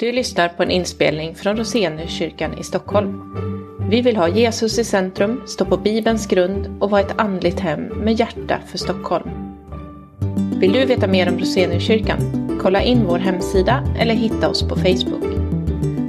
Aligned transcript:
Du 0.00 0.12
lyssnar 0.12 0.48
på 0.48 0.62
en 0.62 0.70
inspelning 0.70 1.34
från 1.34 1.56
Roseniuskyrkan 1.56 2.58
i 2.58 2.62
Stockholm. 2.62 3.34
Vi 3.90 4.00
vill 4.00 4.16
ha 4.16 4.28
Jesus 4.28 4.78
i 4.78 4.84
centrum, 4.84 5.42
stå 5.46 5.64
på 5.64 5.76
Bibelns 5.76 6.26
grund 6.26 6.76
och 6.80 6.90
vara 6.90 7.00
ett 7.00 7.14
andligt 7.20 7.60
hem 7.60 7.80
med 7.80 8.20
hjärta 8.20 8.60
för 8.70 8.78
Stockholm. 8.78 9.30
Vill 10.60 10.72
du 10.72 10.84
veta 10.84 11.06
mer 11.06 11.28
om 11.28 11.38
Roseniuskyrkan? 11.38 12.18
Kolla 12.62 12.82
in 12.82 13.04
vår 13.06 13.18
hemsida 13.18 13.84
eller 14.00 14.14
hitta 14.14 14.48
oss 14.48 14.68
på 14.68 14.76
Facebook. 14.76 15.24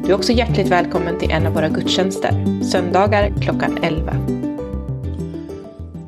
Du 0.06 0.12
är 0.12 0.16
också 0.16 0.34
hjärtligt 0.34 0.68
välkommen 0.68 1.20
till 1.20 1.32
en 1.32 1.48
av 1.48 1.54
våra 1.54 1.70
gudstjänster, 1.70 2.64
söndagar 2.64 3.34
klockan 3.42 3.78
11. 3.84 4.14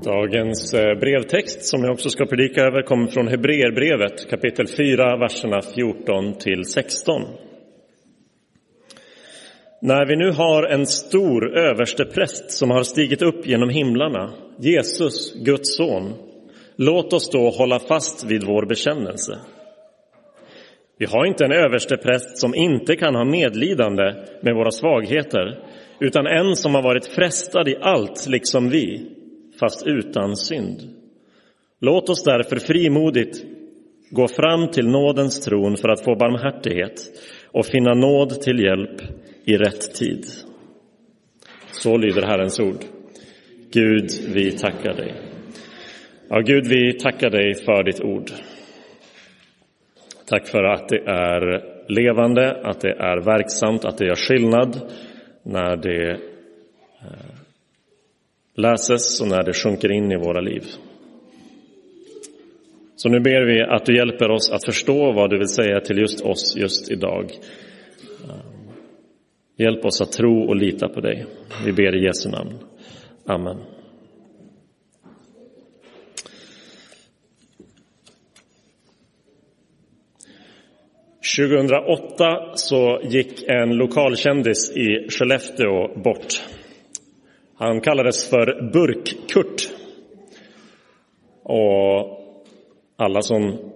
Dagens 0.03 0.73
eh, 0.73 0.99
brevtext 0.99 1.65
som 1.65 1.83
jag 1.83 1.93
också 1.93 2.09
ska 2.09 2.25
predika 2.25 2.61
över 2.61 2.81
kommer 2.81 3.07
från 3.07 3.27
Hebreerbrevet 3.27 4.29
kapitel 4.29 4.67
4, 4.67 5.17
verserna 5.17 5.61
14 5.61 6.33
till 6.33 6.65
16. 6.65 7.21
När 9.83 10.05
vi 10.05 10.15
nu 10.15 10.31
har 10.31 10.63
en 10.63 10.85
stor 10.85 11.57
överstepräst 11.57 12.51
som 12.51 12.71
har 12.71 12.83
stigit 12.83 13.21
upp 13.21 13.47
genom 13.47 13.69
himlarna, 13.69 14.33
Jesus, 14.59 15.33
Guds 15.33 15.77
son, 15.77 16.13
låt 16.75 17.13
oss 17.13 17.29
då 17.29 17.49
hålla 17.49 17.79
fast 17.79 18.25
vid 18.25 18.43
vår 18.43 18.65
bekännelse. 18.65 19.39
Vi 20.97 21.05
har 21.05 21.25
inte 21.25 21.45
en 21.45 21.51
överstepräst 21.51 22.37
som 22.37 22.55
inte 22.55 22.95
kan 22.95 23.15
ha 23.15 23.25
medlidande 23.25 24.13
med 24.41 24.55
våra 24.55 24.71
svagheter, 24.71 25.59
utan 25.99 26.27
en 26.27 26.55
som 26.55 26.75
har 26.75 26.83
varit 26.83 27.05
frestad 27.05 27.67
i 27.67 27.77
allt 27.81 28.27
liksom 28.27 28.69
vi, 28.69 29.11
fast 29.59 29.87
utan 29.87 30.35
synd. 30.35 30.77
Låt 31.79 32.09
oss 32.09 32.23
därför 32.23 32.55
frimodigt 32.55 33.43
gå 34.11 34.27
fram 34.27 34.67
till 34.67 34.87
nådens 34.87 35.45
tron 35.45 35.77
för 35.77 35.89
att 35.89 36.05
få 36.05 36.15
barmhärtighet 36.15 37.01
och 37.51 37.65
finna 37.65 37.93
nåd 37.93 38.41
till 38.41 38.59
hjälp 38.59 39.01
i 39.45 39.57
rätt 39.57 39.95
tid. 39.95 40.25
Så 41.71 41.97
lyder 41.97 42.21
Herrens 42.21 42.59
ord. 42.59 42.83
Gud, 43.73 44.09
vi 44.33 44.51
tackar 44.51 44.93
dig. 44.93 45.13
Ja, 46.29 46.39
Gud, 46.39 46.67
vi 46.67 46.93
tackar 46.93 47.29
dig 47.29 47.55
för 47.55 47.83
ditt 47.83 48.01
ord. 48.01 48.31
Tack 50.25 50.47
för 50.47 50.63
att 50.63 50.89
det 50.89 51.01
är 51.05 51.63
levande, 51.91 52.61
att 52.63 52.81
det 52.81 52.91
är 52.91 53.25
verksamt, 53.25 53.85
att 53.85 53.97
det 53.97 54.05
gör 54.05 54.15
skillnad 54.15 54.91
när 55.43 55.75
det 55.75 56.11
eh, 57.01 57.35
läses 58.55 59.21
och 59.21 59.27
när 59.27 59.43
det 59.43 59.53
sjunker 59.53 59.91
in 59.91 60.11
i 60.11 60.17
våra 60.17 60.41
liv. 60.41 60.63
Så 62.95 63.09
nu 63.09 63.19
ber 63.19 63.41
vi 63.41 63.61
att 63.61 63.85
du 63.85 63.95
hjälper 63.95 64.31
oss 64.31 64.51
att 64.51 64.65
förstå 64.65 65.11
vad 65.11 65.29
du 65.29 65.37
vill 65.37 65.47
säga 65.47 65.79
till 65.79 65.97
just 65.97 66.21
oss 66.21 66.55
just 66.57 66.91
idag. 66.91 67.31
Hjälp 69.61 69.85
oss 69.85 70.01
att 70.01 70.11
tro 70.11 70.43
och 70.43 70.55
lita 70.55 70.89
på 70.89 71.01
dig. 71.01 71.25
Vi 71.65 71.73
ber 71.73 71.95
i 71.95 72.05
Jesu 72.05 72.29
namn. 72.29 72.59
Amen. 73.25 73.57
–2008 81.37 82.51
så 82.55 82.99
gick 83.03 83.43
en 83.47 83.77
lokalkändis 83.77 84.71
i 84.77 85.09
Skellefteå 85.09 86.01
bort. 86.03 86.43
Han 87.55 87.81
kallades 87.81 88.29
för 88.29 88.71
Burk-Kurt. 88.73 89.71
Och 91.43 92.21
alla 92.95 93.21
som 93.21 93.71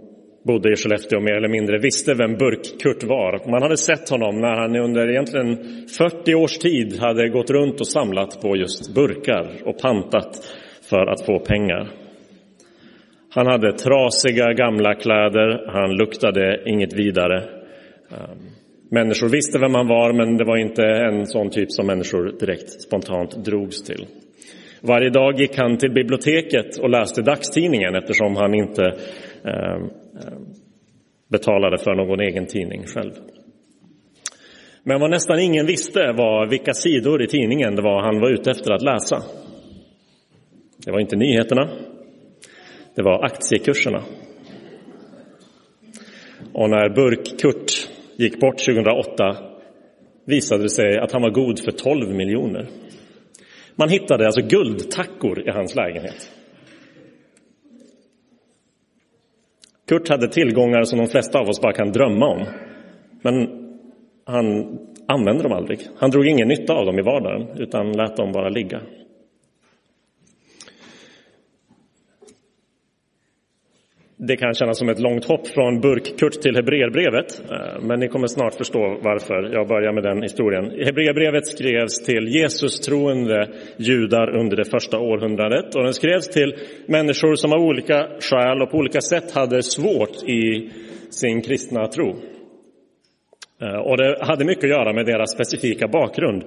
bodde 0.48 0.74
i 0.74 0.76
Skellefteå 0.76 1.20
mer 1.20 1.34
eller 1.34 1.48
mindre 1.48 1.80
visste 1.80 2.14
vem 2.14 2.38
Burk-Kurt 2.38 3.04
var. 3.04 3.52
Man 3.52 3.62
hade 3.62 3.78
sett 3.78 4.10
honom 4.10 4.42
när 4.42 4.56
han 4.56 4.76
under 4.76 5.10
egentligen 5.10 5.58
40 5.98 6.36
års 6.36 6.58
tid 6.58 7.00
hade 7.00 7.30
gått 7.30 7.50
runt 7.50 7.80
och 7.80 7.88
samlat 7.88 8.42
på 8.42 8.56
just 8.56 8.96
burkar 8.96 9.52
och 9.66 9.78
pantat 9.78 10.56
för 10.90 11.08
att 11.08 11.26
få 11.26 11.40
pengar. 11.40 11.89
Han 13.30 13.48
hade 13.48 13.72
trasiga 13.72 14.54
gamla 14.54 14.95
kläder, 14.95 15.67
han 15.67 15.95
luktade 15.95 16.61
inget 16.66 16.94
vidare. 16.94 17.38
Ehm, 18.11 18.39
människor 18.92 19.30
visste 19.30 19.60
vem 19.60 19.76
han 19.76 19.88
var, 19.88 20.14
men 20.14 20.38
det 20.38 20.45
var 20.45 20.58
inte 20.58 20.84
en 20.84 21.26
sån 21.26 21.50
typ 21.50 21.72
som 21.72 21.88
människor 21.88 22.39
direkt 22.39 22.82
spontant 22.82 23.45
drogs 23.45 23.84
till. 23.84 24.05
Varje 24.82 25.10
dag 25.10 25.39
gick 25.39 25.58
han 25.58 25.78
till 25.78 25.92
biblioteket 25.92 26.78
och 26.78 26.89
läste 26.89 27.22
dagstidningen 27.22 27.95
eftersom 27.95 28.36
han 28.36 28.54
inte 28.54 28.84
ehm, 29.44 29.89
Ehm, 30.15 30.45
betalade 31.27 31.77
för 31.77 31.95
någon 31.95 32.20
egen 32.20 32.45
tidning 32.45 32.83
själv. 32.86 33.14
Men 34.83 35.02
vad 35.02 35.09
nästan 35.09 35.39
ingen 35.39 35.65
visste 35.65 35.99
var 35.99 36.48
vilka 36.49 36.73
sidor 36.73 37.23
i 37.23 37.27
tidningen 37.27 37.76
det 37.76 37.81
var 37.81 38.03
han 38.03 38.20
var 38.20 38.30
ute 38.30 38.52
efter 38.52 38.71
att 38.71 38.81
läsa. 38.81 39.23
Det 40.86 40.92
var 40.92 40.99
inte 40.99 41.15
nyheterna, 41.15 41.70
det 42.95 43.02
var 43.02 43.25
aktiekurserna. 43.25 44.04
Och 46.54 46.70
när 46.70 46.89
Burk-Kurt 46.89 47.89
gick 48.15 48.39
bort 48.39 48.58
2008 48.58 49.37
visade 50.25 50.64
det 50.64 50.70
sig 50.70 50.98
att 50.98 51.11
han 51.11 51.21
var 51.21 51.30
god 51.30 51.59
för 51.59 51.71
12 51.71 52.15
miljoner. 52.15 52.67
Man 53.75 53.89
hittade 53.89 54.25
alltså 54.25 54.42
guldtackor 54.42 55.48
i 55.48 55.52
hans 55.52 55.75
lägenhet. 55.75 56.31
Kurt 59.88 60.10
hade 60.10 60.28
tillgångar 60.28 60.84
som 60.84 61.00
de 61.00 61.08
flesta 61.08 61.40
av 61.40 61.50
oss 61.50 61.62
bara 61.62 61.73
kan 61.73 61.92
drömma 61.92 62.28
om. 62.28 62.46
Men 63.22 63.48
han 64.26 64.78
använde 65.08 65.44
dem 65.44 65.52
aldrig. 65.52 65.80
Han 65.98 66.10
drog 66.10 66.28
ingen 66.28 66.48
nytta 66.48 66.73
av 66.73 66.86
dem 66.86 67.00
i 67.00 67.02
vardagen, 67.02 67.48
utan 67.58 67.92
lät 67.92 68.18
dem 68.18 68.32
bara 68.32 68.50
ligga. 68.50 68.82
Det 74.17 74.37
kan 74.37 74.53
kännas 74.53 74.77
som 74.77 74.89
ett 74.89 74.99
långt 74.99 75.26
hopp 75.26 75.48
från 75.48 75.81
burkkurt 75.81 76.42
till 76.42 76.55
Hebreerbrevet, 76.55 77.42
eh, 77.52 77.81
men 77.81 77.99
ni 77.99 78.08
kommer 78.08 78.27
snart 78.27 78.55
förstå 78.55 78.98
varför 79.02 79.53
jag 79.53 79.67
börjar 79.67 79.93
med 79.93 80.03
den 80.03 80.21
historien. 80.21 80.65
Hebreerbrevet 80.86 81.48
skrevs 81.48 82.05
till 82.05 82.27
Jesus 82.27 82.80
troende 82.80 83.49
judar 83.77 84.36
under 84.36 84.58
det 84.58 84.65
första 84.65 84.99
århundradet 84.99 85.75
och 85.75 85.83
den 85.83 85.93
skrevs 85.93 86.27
till 86.27 86.55
människor 86.87 87.36
som 87.36 87.54
av 87.54 87.59
olika 87.59 88.08
skäl 88.20 88.61
och 88.61 88.71
på 88.71 88.77
olika 88.77 89.02
sätt 89.02 89.31
hade 89.31 89.64
svårt 89.64 90.23
i 90.23 90.70
sin 91.09 91.42
kristna 91.42 91.87
tro. 91.87 92.15
Eh, 93.61 93.77
och 93.77 93.98
det 93.98 94.17
hade 94.21 94.45
mycket 94.45 94.64
att 94.64 94.70
göra 94.70 94.93
med 94.93 95.05
deras 95.05 95.31
specifika 95.31 95.87
bakgrund. 95.87 96.43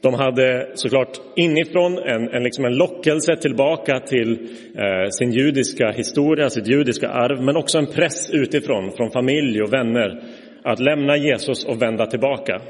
De 0.00 0.14
hade 0.14 0.70
såklart 0.74 1.20
inifrån 1.36 1.98
en, 1.98 2.28
en, 2.28 2.42
liksom 2.42 2.64
en 2.64 2.76
lockelse 2.76 3.36
tillbaka 3.36 4.00
till 4.00 4.32
eh, 4.74 5.08
sin 5.10 5.32
judiska 5.32 5.90
historia, 5.90 6.50
sitt 6.50 6.66
judiska 6.66 7.08
arv, 7.08 7.42
men 7.42 7.56
också 7.56 7.78
en 7.78 7.86
press 7.86 8.30
utifrån, 8.32 8.92
från 8.96 9.10
familj 9.10 9.62
och 9.62 9.72
vänner, 9.72 10.22
att 10.64 10.80
lämna 10.80 11.16
Jesus 11.16 11.64
och 11.64 11.82
vända 11.82 12.06
tillbaka. 12.06 12.60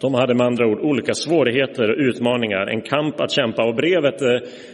De 0.00 0.14
hade 0.14 0.34
med 0.34 0.46
andra 0.46 0.66
ord 0.66 0.80
olika 0.80 1.14
svårigheter 1.14 1.90
och 1.90 1.98
utmaningar, 1.98 2.66
en 2.66 2.82
kamp 2.82 3.20
att 3.20 3.30
kämpa 3.30 3.64
och 3.64 3.74
brevet 3.74 4.22
eh, 4.22 4.28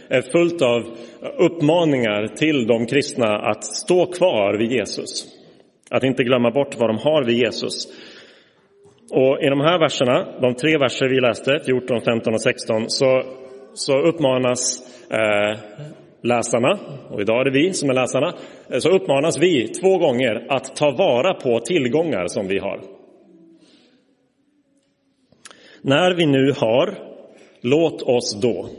är 0.09 0.21
fullt 0.21 0.61
av 0.61 0.97
uppmaningar 1.37 2.27
till 2.27 2.67
de 2.67 2.85
kristna 2.85 3.37
att 3.37 3.63
stå 3.63 4.05
kvar 4.05 4.57
vid 4.57 4.71
Jesus. 4.71 5.25
Att 5.89 6.03
inte 6.03 6.23
glömma 6.23 6.51
bort 6.51 6.75
vad 6.79 6.89
de 6.89 6.97
har 6.97 7.23
vid 7.23 7.37
Jesus. 7.37 7.87
Och 9.15 9.43
i 9.43 9.49
de 9.49 9.59
här 9.59 9.79
verserna, 9.79 10.27
de 10.41 10.55
tre 10.55 10.77
verser 10.77 11.09
vi 11.09 11.19
läste, 11.19 11.59
14, 11.65 12.01
15 12.01 12.33
och 12.33 12.41
16, 12.41 12.83
så, 12.87 13.23
så 13.73 13.99
uppmanas 13.99 14.81
eh, 15.11 15.59
läsarna, 16.23 16.79
och 17.09 17.21
idag 17.21 17.41
är 17.41 17.51
det 17.51 17.59
vi 17.59 17.73
som 17.73 17.89
är 17.89 17.93
läsarna, 17.93 18.33
eh, 18.69 18.77
så 18.77 18.89
uppmanas 18.89 19.39
vi 19.39 19.67
två 19.67 19.97
gånger 19.97 20.45
att 20.49 20.75
ta 20.75 20.91
vara 20.91 21.33
på 21.33 21.59
tillgångar 21.59 22.27
som 22.27 22.47
vi 22.47 22.59
har. 22.59 22.79
När 25.81 26.15
vi 26.15 26.25
nu 26.25 26.53
har, 26.57 26.97
låt 27.61 28.01
oss 28.01 28.41
då. 28.41 28.69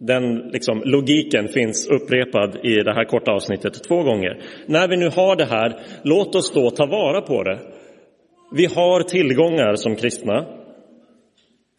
Den 0.00 0.38
liksom, 0.38 0.82
logiken 0.84 1.48
finns 1.48 1.88
upprepad 1.88 2.56
i 2.62 2.74
det 2.74 2.94
här 2.94 3.04
korta 3.04 3.32
avsnittet 3.32 3.84
två 3.88 4.02
gånger. 4.02 4.42
När 4.66 4.88
vi 4.88 4.96
nu 4.96 5.08
har 5.08 5.36
det 5.36 5.46
här, 5.46 5.80
låt 6.02 6.34
oss 6.34 6.52
då 6.52 6.70
ta 6.70 6.86
vara 6.86 7.20
på 7.20 7.42
det 7.42 7.75
vi 8.52 8.66
har 8.66 9.00
tillgångar 9.00 9.74
som 9.74 9.96
kristna. 9.96 10.46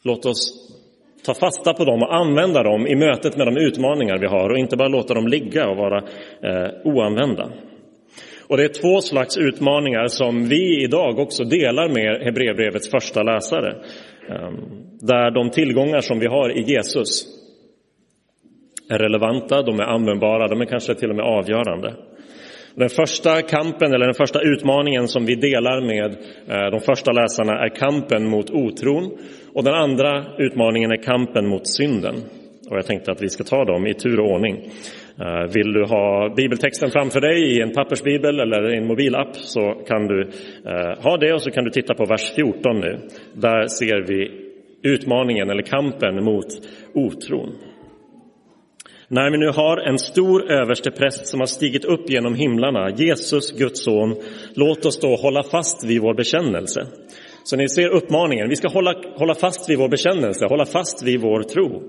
Låt 0.04 0.26
oss 0.26 0.54
ta 1.26 1.34
fasta 1.34 1.74
på 1.74 1.86
dem 1.86 2.04
och 2.04 2.16
använda 2.16 2.64
dem 2.64 2.88
i 2.88 2.96
mötet 2.96 3.38
med 3.38 3.48
de 3.48 3.58
utmaningar 3.58 4.18
vi 4.18 4.28
har 4.28 4.50
och 4.50 4.58
inte 4.58 4.78
bara 4.78 4.88
låta 4.88 5.14
dem 5.14 5.28
ligga 5.28 5.70
och 5.70 5.78
vara 5.78 5.98
eh, 6.44 6.72
oanvända. 6.84 7.50
Och 8.50 8.58
det 8.58 8.64
är 8.64 8.82
två 8.82 9.02
slags 9.02 9.38
utmaningar 9.38 10.08
som 10.08 10.46
vi 10.46 10.84
idag 10.84 11.20
också 11.20 11.44
delar 11.44 11.90
med 11.90 12.22
Hebreerbrevets 12.26 12.92
första 12.92 13.24
läsare. 13.24 13.76
Eh, 14.30 14.52
där 15.02 15.32
de 15.32 15.50
tillgångar 15.50 16.02
som 16.02 16.20
vi 16.20 16.28
har 16.28 16.58
i 16.58 16.62
Jesus 16.62 17.26
är 18.90 19.00
relevanta, 19.00 19.62
de 19.62 19.80
är 19.80 19.84
användbara, 19.84 20.48
de 20.48 20.62
är 20.62 20.66
kanske 20.66 20.96
till 20.96 21.10
och 21.10 21.16
med 21.16 21.26
avgörande. 21.26 21.94
Den 22.78 22.90
första 22.90 23.42
kampen, 23.42 23.94
eller 23.94 24.06
den 24.06 24.14
första 24.14 24.42
utmaningen 24.42 25.08
som 25.08 25.26
vi 25.26 25.36
delar 25.36 25.82
med 25.82 26.12
eh, 26.48 26.72
de 26.72 26.80
första 26.80 27.12
läsarna 27.12 27.54
är 27.54 27.70
kampen 27.70 28.30
mot 28.30 28.50
otron. 28.50 29.18
Och 29.54 29.64
den 29.64 29.74
andra 29.74 30.26
utmaningen 30.38 30.92
är 30.92 31.04
kampen 31.04 31.48
mot 31.48 31.68
synden. 31.68 32.16
Och 32.70 32.78
jag 32.78 32.86
tänkte 32.86 33.12
att 33.12 33.22
vi 33.22 33.30
ska 33.30 33.44
ta 33.44 33.66
dem 33.66 33.88
i 33.88 33.94
tur 33.94 34.20
och 34.20 34.32
ordning. 34.32 34.56
Eh, 35.20 35.54
vill 35.54 35.74
du 35.74 35.86
ha 35.86 36.34
bibeltexten 36.36 36.92
framför 36.92 37.22
dig 37.22 37.58
i 37.58 37.62
en 37.62 37.72
pappersbibel 37.72 38.40
eller 38.40 38.74
i 38.74 38.78
en 38.78 38.88
mobilapp 38.88 39.36
så 39.36 39.74
kan 39.88 40.08
du 40.08 40.22
eh, 40.66 41.04
ha 41.04 41.18
det 41.18 41.34
och 41.34 41.42
så 41.42 41.52
kan 41.52 41.64
du 41.64 41.70
titta 41.70 41.94
på 41.94 42.06
vers 42.06 42.32
14 42.36 42.80
nu. 42.80 43.00
Där 43.34 43.68
ser 43.68 44.02
vi 44.08 44.32
utmaningen 44.84 45.50
eller 45.50 45.64
kampen 45.64 46.24
mot 46.24 46.48
otron. 46.94 47.56
När 49.10 49.32
vi 49.32 49.38
nu 49.38 49.48
har 49.48 49.78
en 49.78 50.00
stor 50.00 50.52
överstepräst 50.52 51.28
som 51.28 51.40
har 51.40 51.48
stigit 51.48 51.86
upp 51.86 52.10
genom 52.10 52.36
himlarna, 52.36 52.90
Jesus, 52.90 53.52
Guds 53.52 53.84
son, 53.84 54.16
låt 54.54 54.86
oss 54.86 55.00
då 55.00 55.16
hålla 55.16 55.44
fast 55.44 55.84
vid 55.84 56.02
vår 56.02 56.14
bekännelse. 56.14 56.88
Så 57.44 57.56
ni 57.56 57.70
ser 57.70 57.90
uppmaningen, 57.90 58.50
vi 58.50 58.56
ska 58.56 58.68
hålla, 58.68 58.94
hålla 59.16 59.36
fast 59.36 59.70
vid 59.70 59.78
vår 59.78 59.90
bekännelse, 59.90 60.46
hålla 60.46 60.66
fast 60.66 61.04
vid 61.04 61.22
vår 61.22 61.44
tro. 61.44 61.84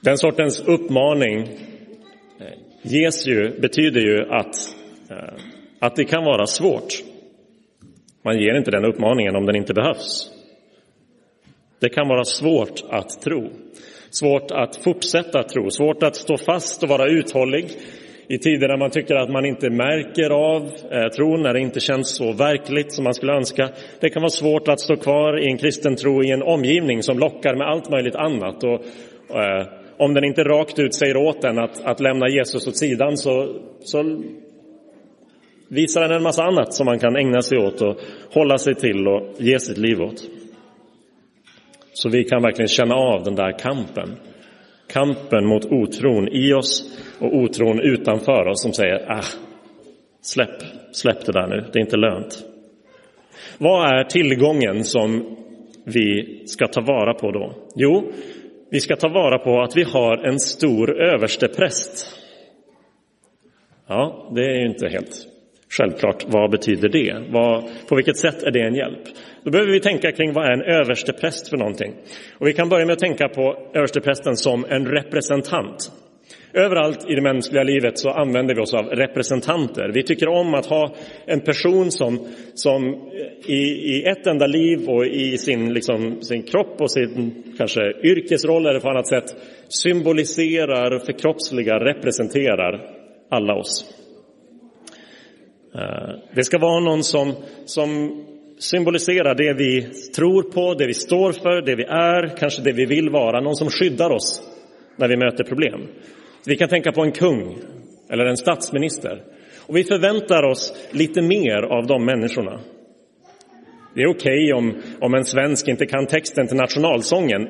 Den 0.00 0.18
sortens 0.18 0.60
uppmaning 0.60 1.40
eh, 1.40 2.58
ges 2.82 3.26
ju, 3.26 3.60
betyder 3.60 4.00
ju 4.00 4.30
att, 4.30 4.54
eh, 5.10 5.40
att 5.78 5.96
det 5.96 6.04
kan 6.04 6.24
vara 6.24 6.46
svårt. 6.46 7.02
Man 8.24 8.38
ger 8.38 8.54
inte 8.54 8.70
den 8.70 8.84
uppmaningen 8.84 9.36
om 9.36 9.46
den 9.46 9.56
inte 9.56 9.74
behövs. 9.74 10.30
Det 11.80 11.88
kan 11.88 12.08
vara 12.08 12.24
svårt 12.24 12.84
att 12.90 13.22
tro, 13.22 13.50
svårt 14.10 14.50
att 14.50 14.76
fortsätta 14.76 15.42
tro, 15.42 15.70
svårt 15.70 16.02
att 16.02 16.16
stå 16.16 16.36
fast 16.36 16.82
och 16.82 16.88
vara 16.88 17.06
uthållig 17.06 17.66
i 18.28 18.38
tider 18.38 18.68
när 18.68 18.76
man 18.76 18.90
tycker 18.90 19.14
att 19.14 19.30
man 19.30 19.44
inte 19.44 19.70
märker 19.70 20.30
av 20.30 20.62
eh, 20.62 21.08
tron, 21.16 21.42
när 21.42 21.52
det 21.52 21.60
inte 21.60 21.80
känns 21.80 22.16
så 22.16 22.32
verkligt 22.32 22.92
som 22.92 23.04
man 23.04 23.14
skulle 23.14 23.32
önska. 23.32 23.68
Det 24.00 24.10
kan 24.10 24.22
vara 24.22 24.30
svårt 24.30 24.68
att 24.68 24.80
stå 24.80 24.96
kvar 24.96 25.44
i 25.44 25.50
en 25.50 25.58
kristen 25.58 25.96
tro 25.96 26.24
i 26.24 26.30
en 26.30 26.42
omgivning 26.42 27.02
som 27.02 27.18
lockar 27.18 27.54
med 27.54 27.66
allt 27.66 27.90
möjligt 27.90 28.14
annat. 28.14 28.64
Och, 28.64 28.84
eh, 29.36 29.66
om 29.98 30.14
den 30.14 30.24
inte 30.24 30.44
rakt 30.44 30.78
ut 30.78 30.94
säger 30.94 31.16
åt 31.16 31.44
en 31.44 31.58
att, 31.58 31.84
att 31.84 32.00
lämna 32.00 32.28
Jesus 32.28 32.68
åt 32.68 32.76
sidan 32.76 33.16
så, 33.16 33.56
så 33.80 34.22
visar 35.68 36.00
den 36.00 36.12
en 36.12 36.22
massa 36.22 36.42
annat 36.42 36.74
som 36.74 36.86
man 36.86 36.98
kan 36.98 37.16
ägna 37.16 37.42
sig 37.42 37.58
åt 37.58 37.82
och 37.82 37.96
hålla 38.30 38.58
sig 38.58 38.74
till 38.74 39.08
och 39.08 39.22
ge 39.38 39.58
sitt 39.58 39.78
liv 39.78 40.00
åt. 40.00 40.39
Så 41.92 42.08
vi 42.08 42.24
kan 42.24 42.42
verkligen 42.42 42.68
känna 42.68 42.94
av 42.94 43.24
den 43.24 43.34
där 43.34 43.58
kampen. 43.58 44.16
Kampen 44.92 45.46
mot 45.46 45.64
otron 45.64 46.28
i 46.28 46.52
oss 46.52 46.98
och 47.20 47.34
otron 47.34 47.80
utanför 47.80 48.46
oss 48.46 48.62
som 48.62 48.72
säger 48.72 49.12
ah, 49.12 49.24
släpp, 50.22 50.62
släpp 50.92 51.26
det 51.26 51.32
där 51.32 51.46
nu, 51.46 51.64
det 51.72 51.78
är 51.78 51.82
inte 51.82 51.96
lönt. 51.96 52.44
Vad 53.58 53.98
är 53.98 54.04
tillgången 54.04 54.84
som 54.84 55.36
vi 55.84 56.42
ska 56.46 56.66
ta 56.66 56.80
vara 56.80 57.14
på 57.14 57.30
då? 57.30 57.52
Jo, 57.74 58.12
vi 58.70 58.80
ska 58.80 58.96
ta 58.96 59.08
vara 59.08 59.38
på 59.38 59.62
att 59.62 59.76
vi 59.76 59.82
har 59.82 60.16
en 60.16 60.38
stor 60.38 61.00
överstepräst. 61.02 62.16
Ja, 63.86 64.30
det 64.34 64.40
är 64.40 64.60
ju 64.60 64.66
inte 64.66 64.88
helt 64.88 65.26
självklart. 65.70 66.24
Vad 66.28 66.50
betyder 66.50 66.88
det? 66.88 67.24
Vad, 67.30 67.70
på 67.88 67.96
vilket 67.96 68.16
sätt 68.16 68.42
är 68.42 68.50
det 68.50 68.60
en 68.60 68.74
hjälp? 68.74 69.02
Då 69.44 69.50
behöver 69.50 69.72
vi 69.72 69.80
tänka 69.80 70.12
kring 70.12 70.32
vad 70.32 70.44
är 70.44 70.52
en 70.52 70.62
överstepräst 70.62 71.48
för 71.48 71.56
någonting? 71.56 71.94
Och 72.38 72.46
vi 72.46 72.52
kan 72.52 72.68
börja 72.68 72.86
med 72.86 72.92
att 72.92 72.98
tänka 72.98 73.28
på 73.28 73.70
översteprästen 73.74 74.36
som 74.36 74.64
en 74.64 74.86
representant. 74.86 75.92
Överallt 76.52 77.10
i 77.10 77.14
det 77.14 77.22
mänskliga 77.22 77.62
livet 77.62 77.98
så 77.98 78.10
använder 78.10 78.54
vi 78.54 78.60
oss 78.60 78.74
av 78.74 78.84
representanter. 78.84 79.90
Vi 79.94 80.02
tycker 80.02 80.28
om 80.28 80.54
att 80.54 80.66
ha 80.66 80.94
en 81.26 81.40
person 81.40 81.90
som, 81.90 82.18
som 82.54 83.10
i, 83.46 83.62
i 83.96 84.04
ett 84.06 84.26
enda 84.26 84.46
liv 84.46 84.88
och 84.88 85.06
i 85.06 85.38
sin, 85.38 85.74
liksom, 85.74 86.22
sin 86.22 86.42
kropp 86.42 86.80
och 86.80 86.90
sin 86.90 87.42
kanske 87.58 87.80
yrkesroll 88.02 88.66
eller 88.66 88.80
på 88.80 88.88
annat 88.88 89.08
sätt 89.08 89.36
symboliserar, 89.68 90.98
förkroppsligar, 90.98 91.80
representerar 91.80 92.80
alla 93.30 93.54
oss. 93.54 93.94
Eh, 95.74 96.10
det 96.34 96.44
ska 96.44 96.58
vara 96.58 96.80
någon 96.80 97.04
som, 97.04 97.34
som 97.64 98.10
symboliserar 98.60 99.34
det 99.34 99.52
vi 99.52 99.82
tror 100.16 100.42
på, 100.42 100.74
det 100.74 100.86
vi 100.86 100.94
står 100.94 101.32
för, 101.32 101.62
det 101.62 101.74
vi 101.74 101.84
är, 101.84 102.36
kanske 102.36 102.62
det 102.62 102.72
vi 102.72 102.86
vill 102.86 103.10
vara. 103.10 103.40
Någon 103.40 103.56
som 103.56 103.70
skyddar 103.70 104.10
oss 104.10 104.42
när 104.96 105.08
vi 105.08 105.16
möter 105.16 105.44
problem. 105.44 105.80
Vi 106.46 106.56
kan 106.56 106.68
tänka 106.68 106.92
på 106.92 107.02
en 107.02 107.12
kung 107.12 107.58
eller 108.10 108.24
en 108.24 108.36
statsminister. 108.36 109.22
Och 109.66 109.76
vi 109.76 109.84
förväntar 109.84 110.42
oss 110.42 110.88
lite 110.90 111.22
mer 111.22 111.62
av 111.62 111.86
de 111.86 112.04
människorna. 112.04 112.60
Det 113.94 114.02
är 114.02 114.10
okej 114.10 114.44
okay 114.44 114.52
om, 114.52 114.82
om 115.00 115.14
en 115.14 115.24
svensk 115.24 115.68
inte 115.68 115.86
kan 115.86 116.06
texten 116.06 116.46
till 116.46 116.56
nationalsången. 116.56 117.48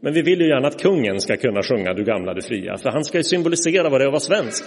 Men 0.00 0.12
vi 0.12 0.22
vill 0.22 0.40
ju 0.40 0.48
gärna 0.48 0.68
att 0.68 0.82
kungen 0.82 1.20
ska 1.20 1.36
kunna 1.36 1.62
sjunga 1.62 1.94
Du 1.94 2.04
gamla, 2.04 2.34
du 2.34 2.42
fria. 2.42 2.76
För 2.78 2.90
han 2.90 3.04
ska 3.04 3.18
ju 3.18 3.24
symbolisera 3.24 3.88
vad 3.88 4.00
det 4.00 4.04
är 4.04 4.08
att 4.08 4.12
vara 4.12 4.20
svensk. 4.20 4.64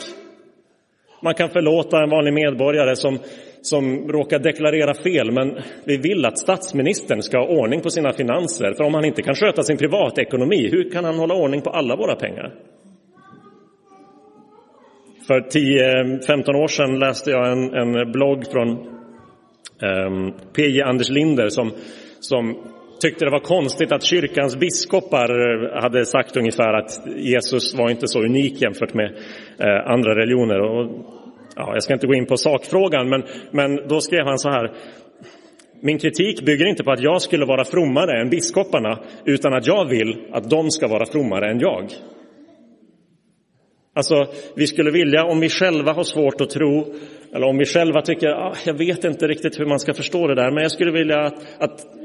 Man 1.22 1.34
kan 1.34 1.50
förlåta 1.50 2.04
en 2.04 2.10
vanlig 2.10 2.34
medborgare 2.34 2.96
som, 2.96 3.19
som 3.62 4.12
råkar 4.12 4.40
deklarera 4.40 4.94
fel, 4.94 5.31
men 5.31 5.58
vi 5.86 5.98
vill 5.98 6.25
att 6.25 6.40
statsministern 6.40 7.22
ska 7.22 7.38
ha 7.38 7.48
ordning 7.48 7.81
på 7.81 7.90
sina 7.90 8.14
finanser. 8.14 8.74
För 8.74 8.84
om 8.84 8.94
han 8.94 9.06
inte 9.06 9.22
kan 9.22 9.36
sköta 9.36 9.64
sin 9.64 9.78
privatekonomi, 9.78 10.69
hur 10.72 10.92
kan 10.92 11.04
han 11.04 11.19
hålla 11.19 11.34
ordning 11.34 11.62
på 11.62 11.69
alla 11.69 11.96
våra 11.96 12.16
pengar? 12.16 12.54
För 15.28 15.40
10-15 15.40 16.56
år 16.56 16.68
sedan 16.68 17.00
läste 17.00 17.31
jag 17.31 17.52
en, 17.52 17.74
en 17.74 18.12
blogg 18.12 18.44
från 18.52 18.69
ehm, 19.81 20.14
um, 20.14 20.34
PJ 20.56 20.81
Anders 20.81 21.10
Linder 21.10 21.50
som, 21.50 21.72
som 22.19 22.56
tyckte 23.01 23.25
det 23.25 23.31
var 23.31 23.39
konstigt 23.39 23.91
att 23.91 24.03
kyrkans 24.03 24.55
biskopar 24.55 25.29
eh, 25.29 25.81
hade 25.81 26.05
sagt 26.05 26.38
ungefär 26.38 26.73
att 26.73 27.07
Jesus 27.15 27.75
var 27.77 27.89
inte 27.89 28.07
så 28.07 28.23
unik 28.23 28.61
jämfört 28.61 28.94
med 28.94 29.05
eh, 29.59 29.91
andra 29.91 30.15
religioner. 30.15 30.59
Och, 30.59 31.05
ja, 31.55 31.73
jag 31.73 31.83
ska 31.83 31.94
inte 31.94 32.07
gå 32.07 32.13
in 32.13 32.25
på 32.25 32.38
sakfrågan, 32.38 33.09
men, 33.09 33.23
men 33.51 33.88
då 33.88 34.01
skrev 34.01 34.25
han 34.25 34.39
så 34.39 34.49
här. 34.49 34.71
Min 35.81 35.99
kritik 35.99 36.45
bygger 36.45 36.65
inte 36.65 36.83
på 36.83 36.91
att 36.91 37.03
jag 37.03 37.21
skulle 37.21 37.45
vara 37.45 37.65
frommare 37.65 38.21
än 38.21 38.29
biskoparna, 38.29 38.99
utan 39.25 39.53
att 39.53 39.67
jag 39.67 39.89
vill 39.89 40.27
att 40.31 40.49
de 40.49 40.71
ska 40.71 40.88
vara 40.88 41.05
frommare 41.05 41.51
än 41.51 41.59
jag. 41.59 41.91
Alltså, 43.97 44.25
vi 44.55 44.67
skulle 44.67 44.91
vilja, 44.91 45.23
om 45.23 45.39
vi 45.39 45.49
själva 45.49 45.94
har 45.94 46.03
svårt 46.03 46.41
att 46.41 46.49
tro, 46.49 46.94
eller 47.33 47.47
om 47.47 47.57
vi 47.57 47.65
själva 47.65 48.01
tycker, 48.01 48.27
ah, 48.27 48.53
jag 48.65 48.73
vet 48.73 49.03
inte 49.03 49.27
riktigt 49.27 49.59
hur 49.59 49.65
man 49.65 49.79
ska 49.79 49.94
förstå 49.94 50.27
det 50.27 50.35
där, 50.35 50.51
men 50.51 50.63
jag 50.63 50.71
skulle 50.71 50.92
vilja 50.92 51.19
att, 51.19 51.39
att 51.59 51.96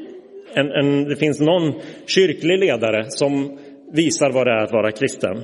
en, 0.55 0.71
en, 0.71 1.05
det 1.05 1.17
finns 1.17 1.41
någon 1.41 1.73
kyrklig 2.07 2.59
ledare 2.59 3.05
som 3.09 3.59
visar 3.93 4.31
vad 4.31 4.47
det 4.47 4.51
är 4.51 4.65
att 4.65 4.73
vara 4.73 4.93
kristen. 4.93 5.43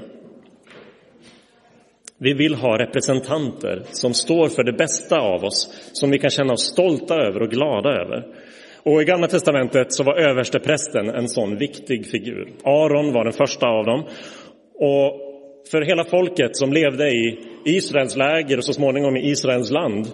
Vi 2.21 2.35
vill 2.35 2.55
ha 2.55 2.79
representanter 2.79 3.83
som 3.91 4.15
står 4.15 4.49
för 4.49 4.62
det 4.62 4.73
bästa 4.73 5.21
av 5.21 5.45
oss, 5.45 5.91
som 5.93 6.11
vi 6.11 6.19
kan 6.19 6.31
känna 6.31 6.53
oss 6.53 6.73
stolta 6.73 7.15
över 7.15 7.43
och 7.43 7.50
glada 7.50 7.88
över. 7.88 8.27
Och 8.83 9.03
i 9.03 9.05
Gamla 9.05 9.29
testamentet 9.29 9.93
så 9.93 10.05
var 10.05 10.17
översteprästen 10.17 11.09
en 11.09 11.29
sån 11.29 11.59
viktig 11.59 12.07
figur. 12.07 12.49
Aron 12.65 13.12
var 13.12 13.25
den 13.25 13.33
första 13.33 13.67
av 13.67 13.85
dem. 13.85 14.05
Och 14.75 15.29
för 15.71 15.83
hela 15.83 16.05
folket 16.05 16.57
som 16.57 16.73
levde 16.73 17.11
i 17.11 17.38
Israels 17.65 18.17
läger 18.17 18.57
och 18.57 18.65
så 18.65 18.73
småningom 18.73 19.17
i 19.17 19.31
Israels 19.31 19.71
land. 19.71 20.07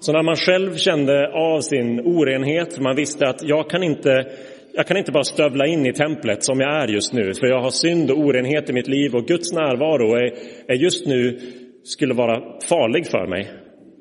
Så 0.00 0.12
när 0.12 0.22
man 0.22 0.36
själv 0.36 0.76
kände 0.76 1.28
av 1.32 1.60
sin 1.60 2.00
orenhet, 2.00 2.80
man 2.80 2.96
visste 2.96 3.28
att 3.28 3.42
jag 3.42 3.70
kan 3.70 3.82
inte 3.82 4.26
jag 4.72 4.86
kan 4.86 4.96
inte 4.96 5.12
bara 5.12 5.24
stövla 5.24 5.66
in 5.66 5.86
i 5.86 5.92
templet 5.92 6.44
som 6.44 6.60
jag 6.60 6.82
är 6.82 6.88
just 6.88 7.12
nu, 7.12 7.34
för 7.34 7.46
jag 7.46 7.60
har 7.60 7.70
synd 7.70 8.10
och 8.10 8.18
orenhet 8.18 8.70
i 8.70 8.72
mitt 8.72 8.88
liv 8.88 9.14
och 9.14 9.26
Guds 9.26 9.52
närvaro 9.52 10.14
är, 10.14 10.32
är 10.68 10.74
just 10.74 11.06
nu 11.06 11.38
skulle 11.84 12.14
vara 12.14 12.60
farlig 12.68 13.06
för 13.06 13.26
mig. 13.26 13.50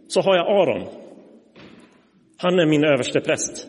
Så 0.08 0.22
har 0.22 0.36
jag 0.36 0.48
Aron. 0.48 0.88
Han 2.38 2.60
är 2.60 2.66
min 2.66 2.84
överste 2.84 3.20
präst. 3.20 3.68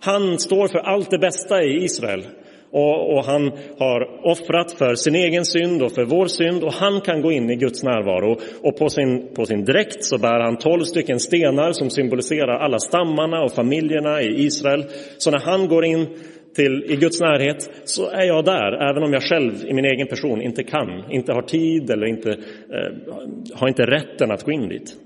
Han 0.00 0.38
står 0.38 0.68
för 0.68 0.78
allt 0.78 1.10
det 1.10 1.18
bästa 1.18 1.62
i 1.62 1.84
Israel. 1.84 2.24
Och, 2.70 3.16
och, 3.16 3.24
han 3.24 3.52
har 3.78 4.26
offrat 4.26 4.72
för 4.72 4.94
sin 4.94 5.14
egen 5.14 5.44
synd 5.44 5.82
och 5.82 5.92
för 5.92 6.04
vår 6.04 6.26
synd 6.26 6.64
och 6.64 6.72
han 6.72 7.00
kan 7.00 7.22
gå 7.22 7.32
in 7.32 7.50
i 7.50 7.56
Guds 7.56 7.82
närvaro. 7.82 8.38
Och 8.62 8.76
på 8.76 8.88
sin, 8.88 9.34
på 9.34 9.44
sin 9.44 9.64
dräkt 9.64 10.04
så 10.04 10.18
bär 10.18 10.40
han 10.40 10.56
tolv 10.58 10.84
stycken 10.84 11.20
stenar 11.20 11.72
som 11.72 11.90
symboliserar 11.90 12.58
alla 12.58 12.78
stammarna 12.78 13.42
och 13.42 13.52
familjerna 13.52 14.22
i 14.22 14.44
Israel. 14.44 14.84
Så 15.18 15.30
när 15.30 15.40
han 15.40 15.68
går 15.68 15.84
in 15.84 16.06
till, 16.54 16.84
i 16.88 16.96
Guds 16.96 17.20
närhet 17.20 17.70
så 17.84 18.10
är 18.10 18.24
jag 18.24 18.44
där, 18.44 18.90
även 18.90 19.02
om 19.02 19.12
jag 19.12 19.22
själv 19.22 19.52
i 19.66 19.74
min 19.74 19.84
egen 19.84 20.06
person 20.06 20.42
inte 20.42 20.62
kan, 20.62 21.10
inte 21.10 21.32
har 21.32 21.42
tid 21.42 21.90
eller 21.90 22.06
inte, 22.06 22.30
eh, 22.30 23.14
har 23.54 23.68
inte 23.68 23.86
rätten 23.86 24.30
att 24.30 24.44
gå 24.44 24.52
in 24.52 24.68
dit. 24.68 24.96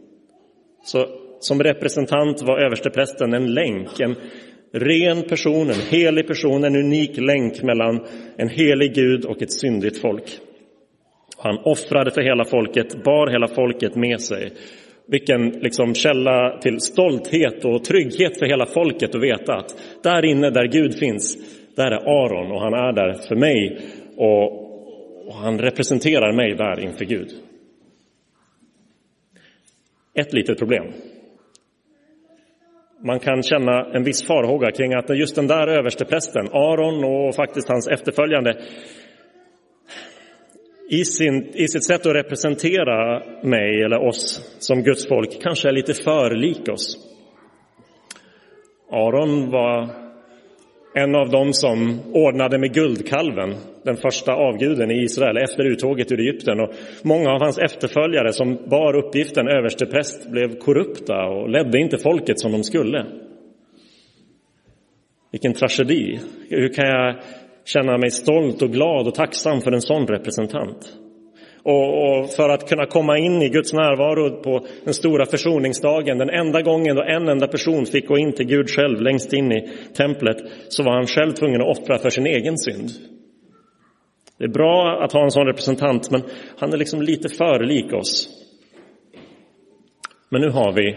Så 0.85 1.07
som 1.41 1.63
representant 1.63 2.43
var 2.43 2.59
översteprästen 2.59 3.35
en 3.35 3.55
länk, 3.55 4.01
en, 4.01 4.17
ren 4.73 5.23
person, 5.23 5.71
en 5.71 5.81
helig 5.91 6.27
person, 6.27 6.65
en 6.65 6.77
unik 6.77 7.17
länk 7.17 7.63
mellan 7.63 8.07
en 8.37 8.49
helig 8.49 8.95
Gud 8.95 9.25
och 9.25 9.43
ett 9.43 9.53
syndigt 9.53 10.01
folk. 10.01 10.25
Han 11.39 11.59
offrade 11.59 12.11
för 12.11 12.23
hela 12.23 12.45
folket, 12.45 13.05
bar 13.05 13.27
hela 13.27 13.49
folket 13.49 13.95
med 13.95 14.21
sig. 14.21 14.53
Vilken 15.07 15.51
liksom 15.51 15.95
källa 15.95 16.59
till 16.59 16.81
stolthet 16.81 17.65
och 17.65 17.85
trygghet 17.85 18.39
för 18.39 18.47
hela 18.47 18.67
folket 18.67 19.15
att 19.15 19.23
veta 19.23 19.55
att 19.55 19.75
där 20.03 20.25
inne 20.25 20.51
där 20.51 20.67
Gud 20.67 20.99
finns, 20.99 21.37
där 21.77 21.91
är 21.91 22.25
Aron 22.25 22.53
och 22.53 22.61
han 22.61 22.75
är 22.75 22.93
där 22.93 23.13
för 23.29 23.37
mig 23.37 23.79
och, 24.17 24.53
och 25.27 25.35
han 25.35 25.59
representerar 25.59 26.33
mig 26.33 26.55
där 26.55 26.81
inför 26.81 27.05
Gud. 27.05 27.29
Ett 30.15 30.33
litet 30.33 30.59
problem. 30.59 30.85
Man 33.05 33.21
kan 33.21 33.43
känna 33.43 33.95
en 33.95 34.05
viss 34.05 34.27
farhåga 34.27 34.71
kring 34.71 34.95
att 34.95 35.19
just 35.19 35.35
den 35.35 35.47
där 35.47 35.67
översteprästen, 35.67 36.49
Aron 36.53 37.05
och 37.05 37.35
faktiskt 37.35 37.69
hans 37.69 37.89
efterföljande, 37.89 38.57
i, 40.91 41.05
sin, 41.05 41.51
i 41.55 41.69
sitt 41.69 41.87
sätt 41.87 42.07
att 42.07 42.15
representera 42.15 43.23
mig 43.43 43.83
eller 43.83 43.99
oss 44.09 44.57
som 44.59 44.83
Guds 44.83 45.09
folk 45.09 45.43
kanske 45.43 45.69
är 45.69 45.73
lite 45.73 45.95
för 45.95 46.35
lik 46.35 46.69
oss. 46.69 46.97
Aron 48.91 49.51
var 49.51 49.91
en 50.95 51.15
av 51.15 51.31
dem 51.31 51.53
som 51.53 52.01
ordnade 52.13 52.59
med 52.59 52.75
guldkalven, 52.75 53.55
den 53.85 53.97
första 53.97 54.33
avguden 54.33 54.91
i 54.91 55.03
Israel 55.03 55.37
efter 55.37 55.65
uttåget 55.65 56.13
ur 56.13 56.21
Egypten. 56.21 56.61
Och 56.61 56.71
många 57.03 57.31
av 57.31 57.41
hans 57.41 57.59
efterföljare 57.59 58.33
som 58.33 58.59
bar 58.71 58.97
uppgiften 58.97 59.49
överstepräst 59.49 60.31
blev 60.31 60.59
korrupta 60.59 61.25
och 61.25 61.49
ledde 61.49 61.79
inte 61.79 61.99
folket 61.99 62.41
som 62.41 62.53
de 62.53 62.65
skulle. 62.65 63.07
Vilken 65.33 65.53
tragedi. 65.53 66.21
Hur 66.49 66.69
kan 66.69 66.87
jag 66.87 67.17
känna 67.65 67.99
mig 67.99 68.11
stolt 68.11 68.63
och 68.63 68.71
glad 68.71 69.07
och 69.07 69.15
tacksam 69.15 69.61
för 69.61 69.73
en 69.73 69.81
sån 69.81 70.07
representant? 70.07 70.93
Och, 71.65 72.09
och, 72.09 72.31
för 72.31 72.49
att 72.49 72.69
kunna 72.69 72.87
komma 72.87 73.19
in 73.19 73.43
i 73.43 73.49
Guds 73.49 73.73
närvaro 73.73 74.43
på 74.43 74.67
den 74.85 74.95
stora 74.95 75.27
försoningsdagen, 75.27 76.19
den 76.19 76.31
enda 76.31 76.63
gången 76.63 76.97
då 76.97 77.03
en 77.03 77.29
enda 77.29 77.47
person 77.47 77.87
fick 77.87 78.09
gå 78.09 78.19
in 78.19 78.33
till 78.33 78.47
Gud 78.47 78.71
själv 78.71 79.01
längst 79.01 79.33
in 79.33 79.53
i 79.53 79.69
templet, 79.97 80.37
så 80.69 80.83
var 80.83 80.93
han 80.93 81.07
själv 81.07 81.33
tvungen 81.33 81.61
att 81.61 81.79
offra 81.79 81.99
för 81.99 82.11
sin 82.11 82.27
egen 82.27 82.59
synd. 82.59 82.91
Det 84.43 84.47
är 84.47 84.51
bra 84.51 85.03
att 85.05 85.13
ha 85.13 85.25
en 85.25 85.31
sån 85.31 85.47
representant, 85.47 86.11
men 86.11 86.23
han 86.59 86.73
är 86.73 86.77
liksom 86.77 87.03
lite 87.03 87.29
för 87.29 87.65
lik 87.65 87.93
oss. 87.93 88.29
Men 90.29 90.41
nu 90.41 90.51
har 90.51 90.73
vi 90.73 90.97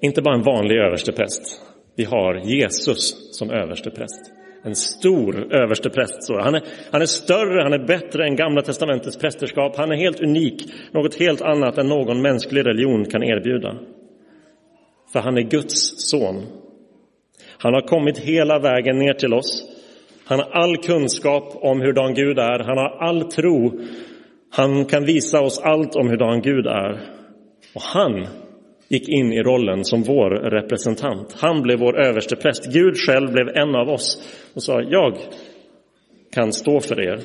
inte 0.00 0.22
bara 0.22 0.34
en 0.34 0.42
vanlig 0.42 0.76
överstepräst, 0.76 1.60
vi 1.96 2.04
har 2.04 2.34
Jesus 2.34 3.36
som 3.38 3.50
överstepräst. 3.50 4.32
En 4.64 4.74
stor 4.74 5.54
överstepräst. 5.54 6.30
Han 6.30 6.54
är, 6.54 6.62
han 6.90 7.02
är 7.02 7.06
större, 7.06 7.62
han 7.62 7.72
är 7.72 7.86
bättre 7.86 8.26
än 8.26 8.36
Gamla 8.36 8.62
testamentets 8.62 9.18
prästerskap. 9.18 9.76
Han 9.76 9.92
är 9.92 9.96
helt 9.96 10.20
unik, 10.20 10.72
något 10.92 11.14
helt 11.14 11.42
annat 11.42 11.78
än 11.78 11.86
någon 11.86 12.22
mänsklig 12.22 12.66
religion 12.66 13.04
kan 13.04 13.22
erbjuda. 13.22 13.76
För 15.12 15.20
han 15.20 15.38
är 15.38 15.42
Guds 15.42 16.10
son. 16.10 16.46
Han 17.58 17.74
har 17.74 17.80
kommit 17.80 18.18
hela 18.18 18.58
vägen 18.58 18.98
ner 18.98 19.14
till 19.14 19.34
oss. 19.34 19.77
Han 20.28 20.38
har 20.38 20.48
all 20.50 20.76
kunskap 20.76 21.44
om 21.54 21.80
hurdan 21.80 22.14
Gud 22.14 22.38
är. 22.38 22.58
Han 22.58 22.78
har 22.78 23.08
all 23.08 23.22
tro. 23.22 23.80
Han 24.50 24.84
kan 24.84 25.04
visa 25.04 25.40
oss 25.40 25.60
allt 25.64 25.96
om 25.96 26.08
hurdan 26.08 26.42
Gud 26.42 26.66
är. 26.66 27.00
Och 27.74 27.82
han 27.82 28.26
gick 28.88 29.08
in 29.08 29.32
i 29.32 29.42
rollen 29.42 29.84
som 29.84 30.02
vår 30.02 30.30
representant. 30.30 31.36
Han 31.40 31.62
blev 31.62 31.78
vår 31.78 32.00
överste 32.00 32.36
präst. 32.36 32.72
Gud 32.72 32.96
själv 32.96 33.32
blev 33.32 33.48
en 33.48 33.74
av 33.74 33.88
oss 33.88 34.22
och 34.54 34.62
sa, 34.62 34.82
jag 34.82 35.16
kan 36.32 36.52
stå 36.52 36.80
för 36.80 37.00
er. 37.00 37.20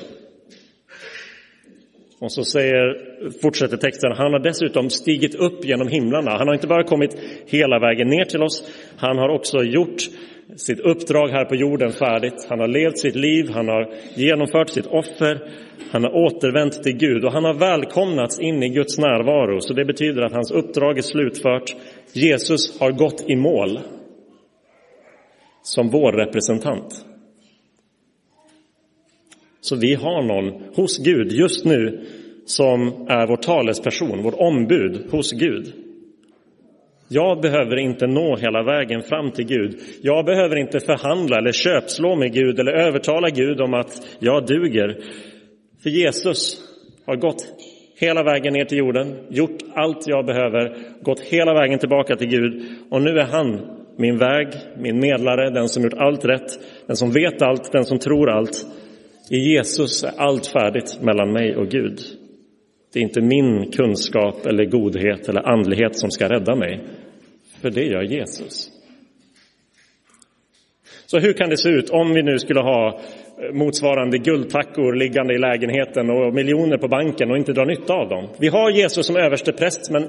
Och 2.24 2.32
så 2.32 2.44
säger, 2.44 2.84
fortsätter 3.42 3.76
texten, 3.76 4.12
han 4.16 4.32
har 4.32 4.38
dessutom 4.38 4.90
stigit 4.90 5.34
upp 5.34 5.64
genom 5.64 5.88
himlarna. 5.88 6.30
Han 6.30 6.48
har 6.48 6.54
inte 6.54 6.66
bara 6.66 6.84
kommit 6.84 7.16
hela 7.46 7.78
vägen 7.78 8.08
ner 8.08 8.24
till 8.24 8.42
oss, 8.42 8.70
han 8.96 9.18
har 9.18 9.28
också 9.28 9.62
gjort 9.62 10.02
sitt 10.56 10.80
uppdrag 10.80 11.28
här 11.28 11.44
på 11.44 11.54
jorden 11.54 11.92
färdigt. 11.92 12.46
Han 12.48 12.60
har 12.60 12.68
levt 12.68 12.98
sitt 12.98 13.16
liv, 13.16 13.50
han 13.50 13.68
har 13.68 13.94
genomfört 14.14 14.68
sitt 14.68 14.86
offer, 14.86 15.50
han 15.90 16.04
har 16.04 16.14
återvänt 16.14 16.82
till 16.82 16.96
Gud 16.96 17.24
och 17.24 17.32
han 17.32 17.44
har 17.44 17.54
välkomnats 17.54 18.40
in 18.40 18.62
i 18.62 18.68
Guds 18.68 18.98
närvaro. 18.98 19.60
Så 19.60 19.74
det 19.74 19.84
betyder 19.84 20.22
att 20.22 20.32
hans 20.32 20.50
uppdrag 20.50 20.98
är 20.98 21.02
slutfört. 21.02 21.76
Jesus 22.12 22.80
har 22.80 22.90
gått 22.90 23.24
i 23.30 23.36
mål 23.36 23.80
som 25.62 25.90
vår 25.90 26.12
representant. 26.12 27.04
Så 29.64 29.76
vi 29.76 29.94
har 29.94 30.22
någon 30.22 30.62
hos 30.76 30.98
Gud 30.98 31.32
just 31.32 31.64
nu 31.64 32.00
som 32.46 33.06
är 33.08 33.26
vår 33.26 33.36
talesperson, 33.36 34.22
vårt 34.22 34.34
ombud 34.38 35.10
hos 35.10 35.32
Gud. 35.32 35.72
Jag 37.08 37.40
behöver 37.40 37.76
inte 37.76 38.06
nå 38.06 38.36
hela 38.36 38.62
vägen 38.62 39.02
fram 39.02 39.30
till 39.30 39.46
Gud. 39.46 39.80
Jag 40.02 40.24
behöver 40.24 40.56
inte 40.56 40.80
förhandla 40.80 41.38
eller 41.38 41.52
köpslå 41.52 42.16
med 42.16 42.32
Gud 42.32 42.60
eller 42.60 42.72
övertala 42.72 43.30
Gud 43.30 43.60
om 43.60 43.74
att 43.74 44.16
jag 44.18 44.46
duger. 44.46 44.96
För 45.82 45.90
Jesus 45.90 46.58
har 47.06 47.16
gått 47.16 47.46
hela 48.00 48.22
vägen 48.22 48.52
ner 48.52 48.64
till 48.64 48.78
jorden, 48.78 49.16
gjort 49.30 49.58
allt 49.74 50.06
jag 50.06 50.26
behöver, 50.26 50.76
gått 51.02 51.20
hela 51.20 51.54
vägen 51.54 51.78
tillbaka 51.78 52.16
till 52.16 52.28
Gud 52.28 52.62
och 52.90 53.02
nu 53.02 53.10
är 53.18 53.26
han 53.26 53.60
min 53.96 54.18
väg, 54.18 54.48
min 54.78 55.00
medlare, 55.00 55.50
den 55.50 55.68
som 55.68 55.82
gjort 55.82 55.94
allt 55.94 56.24
rätt, 56.24 56.50
den 56.86 56.96
som 56.96 57.10
vet 57.10 57.42
allt, 57.42 57.72
den 57.72 57.84
som 57.84 57.98
tror 57.98 58.30
allt. 58.30 58.66
I 59.30 59.36
Jesus 59.36 60.04
är 60.04 60.12
allt 60.16 60.46
färdigt 60.46 60.98
mellan 61.02 61.32
mig 61.32 61.56
och 61.56 61.68
Gud. 61.68 62.00
Det 62.92 62.98
är 62.98 63.02
inte 63.02 63.20
min 63.20 63.70
kunskap 63.70 64.46
eller 64.46 64.64
godhet 64.64 65.28
eller 65.28 65.48
andlighet 65.48 65.98
som 65.98 66.10
ska 66.10 66.28
rädda 66.28 66.54
mig, 66.54 66.80
för 67.60 67.70
det 67.70 67.84
gör 67.84 68.02
Jesus. 68.02 68.70
Så 71.06 71.18
hur 71.18 71.32
kan 71.32 71.50
det 71.50 71.56
se 71.56 71.68
ut 71.68 71.90
om 71.90 72.14
vi 72.14 72.22
nu 72.22 72.38
skulle 72.38 72.60
ha 72.60 72.88
eh, 72.88 73.54
motsvarande 73.54 74.18
guldtackor 74.18 74.94
liggande 74.94 75.34
i 75.34 75.38
lägenheten 75.38 76.10
och 76.10 76.34
miljoner 76.34 76.78
på 76.78 76.88
banken 76.88 77.30
och 77.30 77.36
inte 77.36 77.52
dra 77.52 77.64
nytta 77.64 77.94
av 77.94 78.08
dem? 78.08 78.28
Vi 78.38 78.48
har 78.48 78.70
Jesus 78.70 79.06
som 79.06 79.16
överste 79.16 79.52
präst, 79.52 79.90
men 79.90 80.08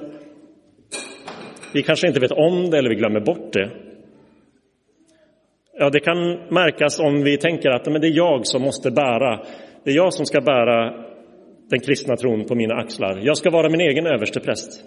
vi 1.73 1.83
kanske 1.83 2.07
inte 2.07 2.19
vet 2.19 2.31
om 2.31 2.69
det 2.69 2.77
eller 2.77 2.89
vi 2.89 2.95
glömmer 2.95 3.19
bort 3.19 3.53
det. 3.53 3.69
Ja, 5.77 5.89
det 5.89 5.99
kan 5.99 6.17
märkas 6.49 6.99
om 6.99 7.23
vi 7.23 7.37
tänker 7.37 7.69
att 7.69 7.85
men 7.85 8.01
det 8.01 8.07
är 8.07 8.17
jag 8.17 8.47
som 8.47 8.61
måste 8.61 8.91
bära, 8.91 9.39
det 9.83 9.91
är 9.91 9.95
jag 9.95 10.13
som 10.13 10.25
ska 10.25 10.41
bära 10.41 11.05
den 11.69 11.79
kristna 11.79 12.15
tron 12.15 12.45
på 12.45 12.55
mina 12.55 12.75
axlar. 12.75 13.19
Jag 13.23 13.37
ska 13.37 13.49
vara 13.49 13.69
min 13.69 13.81
egen 13.81 14.05
överstepräst. 14.05 14.83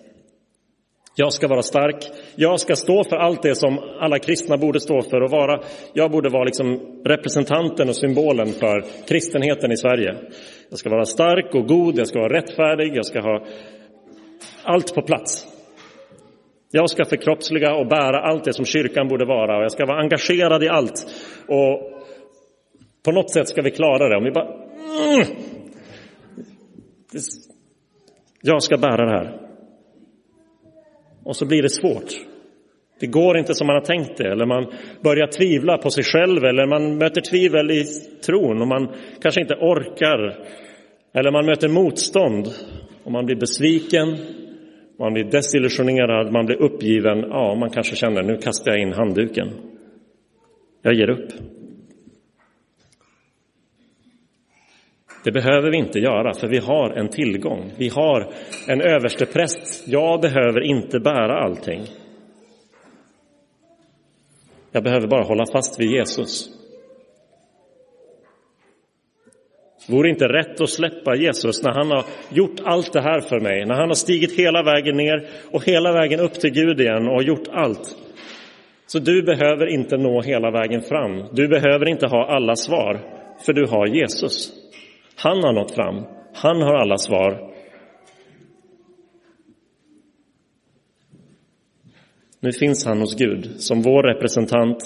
Jag 1.16 1.32
ska 1.32 1.48
vara 1.48 1.62
stark. 1.62 1.96
Jag 2.36 2.60
ska 2.60 2.76
stå 2.76 3.04
för 3.04 3.16
allt 3.16 3.42
det 3.42 3.54
som 3.54 3.78
alla 4.00 4.18
kristna 4.18 4.56
borde 4.56 4.80
stå 4.80 5.02
för 5.02 5.20
och 5.22 5.30
vara. 5.30 5.60
Jag 5.92 6.10
borde 6.10 6.28
vara 6.28 6.44
liksom 6.44 6.80
representanten 7.04 7.88
och 7.88 7.96
symbolen 7.96 8.46
för 8.46 8.84
kristenheten 9.08 9.72
i 9.72 9.76
Sverige. 9.76 10.14
Jag 10.70 10.78
ska 10.78 10.90
vara 10.90 11.04
stark 11.04 11.54
och 11.54 11.66
god, 11.66 11.98
jag 11.98 12.06
ska 12.06 12.18
vara 12.18 12.38
rättfärdig, 12.38 12.96
jag 12.96 13.06
ska 13.06 13.20
ha 13.20 13.44
allt 14.62 14.94
på 14.94 15.02
plats. 15.02 15.57
Jag 16.70 16.90
ska 16.90 17.04
förkroppsliga 17.04 17.74
och 17.74 17.86
bära 17.86 18.20
allt 18.20 18.44
det 18.44 18.52
som 18.52 18.64
kyrkan 18.64 19.08
borde 19.08 19.24
vara 19.24 19.56
och 19.56 19.62
jag 19.62 19.72
ska 19.72 19.86
vara 19.86 20.00
engagerad 20.00 20.64
i 20.64 20.68
allt. 20.68 21.06
Och 21.46 21.98
på 23.04 23.12
något 23.12 23.30
sätt 23.30 23.48
ska 23.48 23.62
vi 23.62 23.70
klara 23.70 24.08
det. 24.08 24.16
Om 24.16 24.24
vi 24.24 24.30
bara... 24.30 24.48
Mm. 25.14 25.26
Jag 28.42 28.62
ska 28.62 28.76
bära 28.76 29.04
det 29.04 29.10
här. 29.10 29.40
Och 31.24 31.36
så 31.36 31.46
blir 31.46 31.62
det 31.62 31.70
svårt. 31.70 32.12
Det 33.00 33.06
går 33.06 33.38
inte 33.38 33.54
som 33.54 33.66
man 33.66 33.76
har 33.76 33.84
tänkt 33.84 34.16
det, 34.16 34.32
eller 34.32 34.46
man 34.46 34.72
börjar 35.02 35.26
tvivla 35.26 35.78
på 35.78 35.90
sig 35.90 36.04
själv, 36.04 36.44
eller 36.44 36.66
man 36.66 36.98
möter 36.98 37.20
tvivel 37.20 37.70
i 37.70 37.84
tron 38.26 38.62
och 38.62 38.68
man 38.68 38.88
kanske 39.22 39.40
inte 39.40 39.54
orkar. 39.54 40.46
Eller 41.14 41.30
man 41.30 41.46
möter 41.46 41.68
motstånd 41.68 42.46
och 43.04 43.12
man 43.12 43.26
blir 43.26 43.36
besviken, 43.36 44.18
man 44.98 45.12
blir 45.12 45.24
desillusionerad, 45.24 46.32
man 46.32 46.46
blir 46.46 46.62
uppgiven. 46.62 47.18
Ja, 47.18 47.54
man 47.54 47.70
kanske 47.70 47.96
känner 47.96 48.22
nu 48.22 48.36
kastar 48.36 48.70
jag 48.70 48.80
in 48.80 48.92
handduken. 48.92 49.48
Jag 50.82 50.94
ger 50.94 51.10
upp. 51.10 51.28
Det 55.24 55.32
behöver 55.32 55.70
vi 55.70 55.76
inte 55.76 55.98
göra, 55.98 56.34
för 56.34 56.48
vi 56.48 56.58
har 56.58 56.90
en 56.90 57.08
tillgång. 57.08 57.72
Vi 57.76 57.88
har 57.88 58.32
en 58.68 58.80
överstepräst. 58.80 59.88
Jag 59.88 60.20
behöver 60.20 60.60
inte 60.60 61.00
bära 61.00 61.38
allting. 61.38 61.82
Jag 64.72 64.84
behöver 64.84 65.06
bara 65.06 65.24
hålla 65.24 65.44
fast 65.52 65.80
vid 65.80 65.90
Jesus. 65.90 66.57
Vore 69.88 70.08
inte 70.08 70.28
rätt 70.28 70.60
att 70.60 70.70
släppa 70.70 71.16
Jesus 71.16 71.62
när 71.62 71.72
han 71.72 71.90
har 71.90 72.04
gjort 72.30 72.60
allt 72.64 72.92
det 72.92 73.00
här 73.00 73.20
för 73.20 73.40
mig, 73.40 73.66
när 73.66 73.74
han 73.74 73.88
har 73.88 73.94
stigit 73.94 74.38
hela 74.38 74.62
vägen 74.62 74.96
ner 74.96 75.28
och 75.50 75.64
hela 75.64 75.92
vägen 75.92 76.20
upp 76.20 76.34
till 76.34 76.50
Gud 76.50 76.80
igen 76.80 77.08
och 77.08 77.22
gjort 77.22 77.48
allt. 77.52 77.96
Så 78.86 78.98
du 78.98 79.22
behöver 79.22 79.66
inte 79.66 79.96
nå 79.96 80.22
hela 80.22 80.50
vägen 80.50 80.82
fram. 80.82 81.24
Du 81.32 81.48
behöver 81.48 81.88
inte 81.88 82.06
ha 82.06 82.26
alla 82.26 82.56
svar, 82.56 83.00
för 83.46 83.52
du 83.52 83.66
har 83.66 83.86
Jesus. 83.86 84.52
Han 85.16 85.42
har 85.44 85.52
nått 85.52 85.74
fram. 85.74 86.04
Han 86.34 86.62
har 86.62 86.74
alla 86.74 86.98
svar. 86.98 87.52
Nu 92.40 92.52
finns 92.52 92.86
han 92.86 93.00
hos 93.00 93.16
Gud 93.16 93.50
som 93.58 93.82
vår 93.82 94.02
representant, 94.02 94.84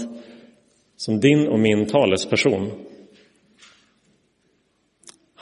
som 0.97 1.21
din 1.21 1.49
och 1.49 1.59
min 1.59 1.87
talesperson. 1.87 2.71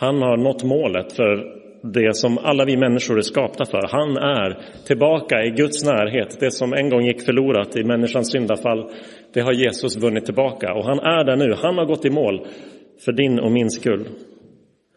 Han 0.01 0.23
har 0.23 0.37
nått 0.37 0.65
målet 0.65 1.13
för 1.13 1.61
det 1.83 2.17
som 2.17 2.39
alla 2.39 2.65
vi 2.65 2.77
människor 2.77 3.19
är 3.19 3.23
skapta 3.23 3.65
för. 3.65 3.89
Han 3.89 4.17
är 4.17 4.59
tillbaka 4.87 5.45
i 5.45 5.51
Guds 5.51 5.85
närhet. 5.85 6.41
Det 6.41 6.51
som 6.51 6.73
en 6.73 6.91
gång 6.91 7.05
gick 7.07 7.23
förlorat 7.23 7.77
i 7.77 7.85
människans 7.85 8.33
syndafall, 8.33 8.91
det 9.35 9.41
har 9.41 9.53
Jesus 9.53 9.97
vunnit 9.97 10.25
tillbaka. 10.25 10.75
Och 10.75 10.85
han 10.85 10.99
är 10.99 11.25
där 11.25 11.37
nu. 11.37 11.55
Han 11.63 11.79
har 11.79 11.85
gått 11.85 12.05
i 12.05 12.11
mål 12.11 12.47
för 13.05 13.13
din 13.13 13.41
och 13.41 13.53
min 13.53 13.71
skull. 13.71 14.09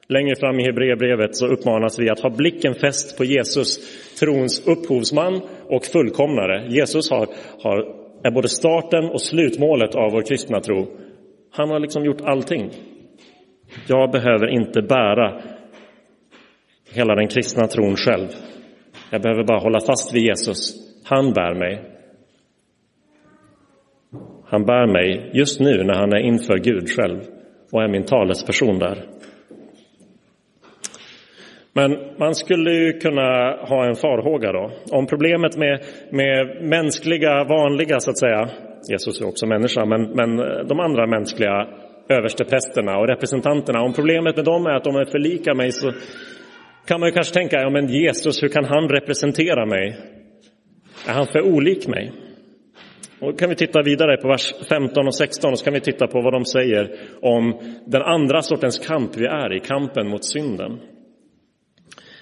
Längre 0.07 0.36
fram 0.36 0.60
i 0.60 0.63
Hebreerbrevet 0.63 1.36
så 1.36 1.48
uppmanas 1.48 2.00
vi 2.00 2.10
att 2.10 2.19
ha 2.19 2.29
blicken 2.29 2.74
fäst 2.74 3.17
på 3.17 3.24
Jesus, 3.24 3.79
trons 4.19 4.67
upphovsman 4.67 5.41
och 5.69 5.86
fullkomnare. 5.86 6.67
Jesus 6.69 7.12
har, 7.12 7.27
har, 7.63 7.77
är 8.24 8.31
både 8.31 8.50
starten 8.50 9.05
och 9.10 9.22
slutmålet 9.22 9.95
av 9.95 10.12
vår 10.12 10.22
kristna 10.22 10.60
tro. 10.60 10.88
Han 11.51 11.69
har 11.69 11.79
liksom 11.79 12.05
gjort 12.05 12.22
allting. 12.22 12.72
Jag 13.88 14.12
behöver 14.12 14.48
inte 14.48 14.82
bära 14.82 15.42
hela 16.94 17.15
den 17.15 17.27
kristna 17.27 17.68
tron 17.68 17.96
själv. 17.96 18.27
Jag 19.12 19.22
behöver 19.22 19.44
bara 19.44 19.60
hålla 19.60 19.80
fast 19.80 20.15
vid 20.15 20.24
Jesus. 20.24 20.74
Han 21.06 21.34
bär 21.34 21.53
mig. 21.53 21.82
Han 24.46 24.65
bär 24.65 24.88
mig 24.88 25.30
just 25.34 25.60
nu 25.60 25.84
när 25.84 25.94
han 25.94 26.13
är 26.13 26.20
inför 26.20 26.58
Gud 26.58 26.89
själv 26.89 27.22
och 27.72 27.84
är 27.84 27.88
min 27.88 28.06
talesperson 28.06 28.80
där. 28.80 29.03
Men 31.74 31.98
man 32.18 32.36
skulle 32.36 32.72
ju 32.72 32.94
kunna 32.94 33.51
ha 33.56 33.86
en 33.86 33.96
farhåga 33.96 34.51
då. 34.51 34.72
Om 34.92 35.08
problemet 35.08 35.58
med, 35.58 35.80
med 36.12 36.63
mänskliga, 36.63 37.44
vanliga 37.44 38.00
så 38.00 38.12
att 38.12 38.20
säga, 38.20 38.50
Jesus 38.89 39.22
är 39.22 39.27
också 39.27 39.48
människa, 39.48 39.86
men, 39.86 40.01
men 40.01 40.38
de 40.68 40.80
andra 40.80 41.08
mänskliga 41.08 41.68
översteprästerna 42.13 42.98
och 42.98 43.08
representanterna, 43.08 43.82
om 43.82 43.93
problemet 43.93 44.36
med 44.36 44.46
dem 44.46 44.65
är 44.65 44.75
att 44.75 44.84
de 44.84 44.96
är 44.96 45.05
för 45.05 45.20
lika 45.20 45.53
mig 45.53 45.72
så 45.72 45.91
kan 46.88 47.00
man 47.00 47.10
ju 47.10 47.13
kanske 47.13 47.34
tänka, 47.34 47.58
ja 47.58 47.70
men 47.70 47.88
Jesus, 47.88 48.43
hur 48.43 48.50
kan 48.50 48.65
han 48.65 48.89
representera 48.89 49.65
mig? 49.65 49.98
Är 51.08 51.13
han 51.13 51.27
för 51.27 51.41
olik 51.41 51.88
mig? 51.88 52.12
Och 53.20 53.39
kan 53.39 53.50
vi 53.50 53.55
titta 53.55 53.82
vidare 53.82 54.17
på 54.17 54.27
vers 54.27 54.53
15 54.70 55.08
och 55.08 55.15
16 55.15 55.51
och 55.51 55.60
så 55.60 55.65
kan 55.65 55.74
vi 55.74 55.79
titta 55.79 56.08
på 56.08 56.22
vad 56.22 56.34
de 56.34 56.46
säger 56.46 56.91
om 57.22 57.60
den 57.86 58.01
andra 58.01 58.41
sortens 58.41 58.79
kamp 58.79 59.17
vi 59.17 59.25
är 59.25 59.53
i, 59.53 59.60
kampen 59.60 60.08
mot 60.08 60.25
synden. 60.25 60.79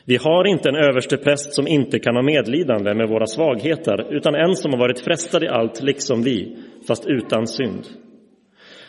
Vi 0.06 0.18
har 0.18 0.48
inte 0.48 0.70
en 0.70 0.76
överste 0.76 1.18
präst 1.18 1.54
som 1.54 1.68
inte 1.68 2.00
kan 2.00 2.16
ha 2.16 2.22
medlidande 2.22 2.94
med 2.94 3.10
våra 3.10 3.26
svagheter, 3.26 4.16
utan 4.16 4.36
en 4.36 4.56
som 4.56 4.72
har 4.72 4.80
varit 4.80 5.00
frestad 5.00 5.44
i 5.44 5.48
allt, 5.48 5.84
liksom 5.84 6.24
vi, 6.24 6.58
fast 6.88 7.06
utan 7.08 7.48
synd. 7.48 7.88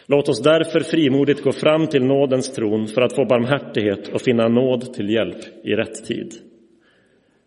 Låt 0.06 0.28
oss 0.28 0.42
därför 0.42 0.80
frimodigt 0.80 1.42
gå 1.42 1.52
fram 1.52 1.86
till 1.86 2.04
nådens 2.04 2.52
tron 2.52 2.86
för 2.86 3.02
att 3.02 3.14
få 3.14 3.24
barmhärtighet 3.24 4.08
och 4.08 4.20
finna 4.20 4.48
nåd 4.48 4.94
till 4.94 5.10
hjälp 5.10 5.38
i 5.64 5.70
rätt 5.70 6.04
tid. 6.04 6.32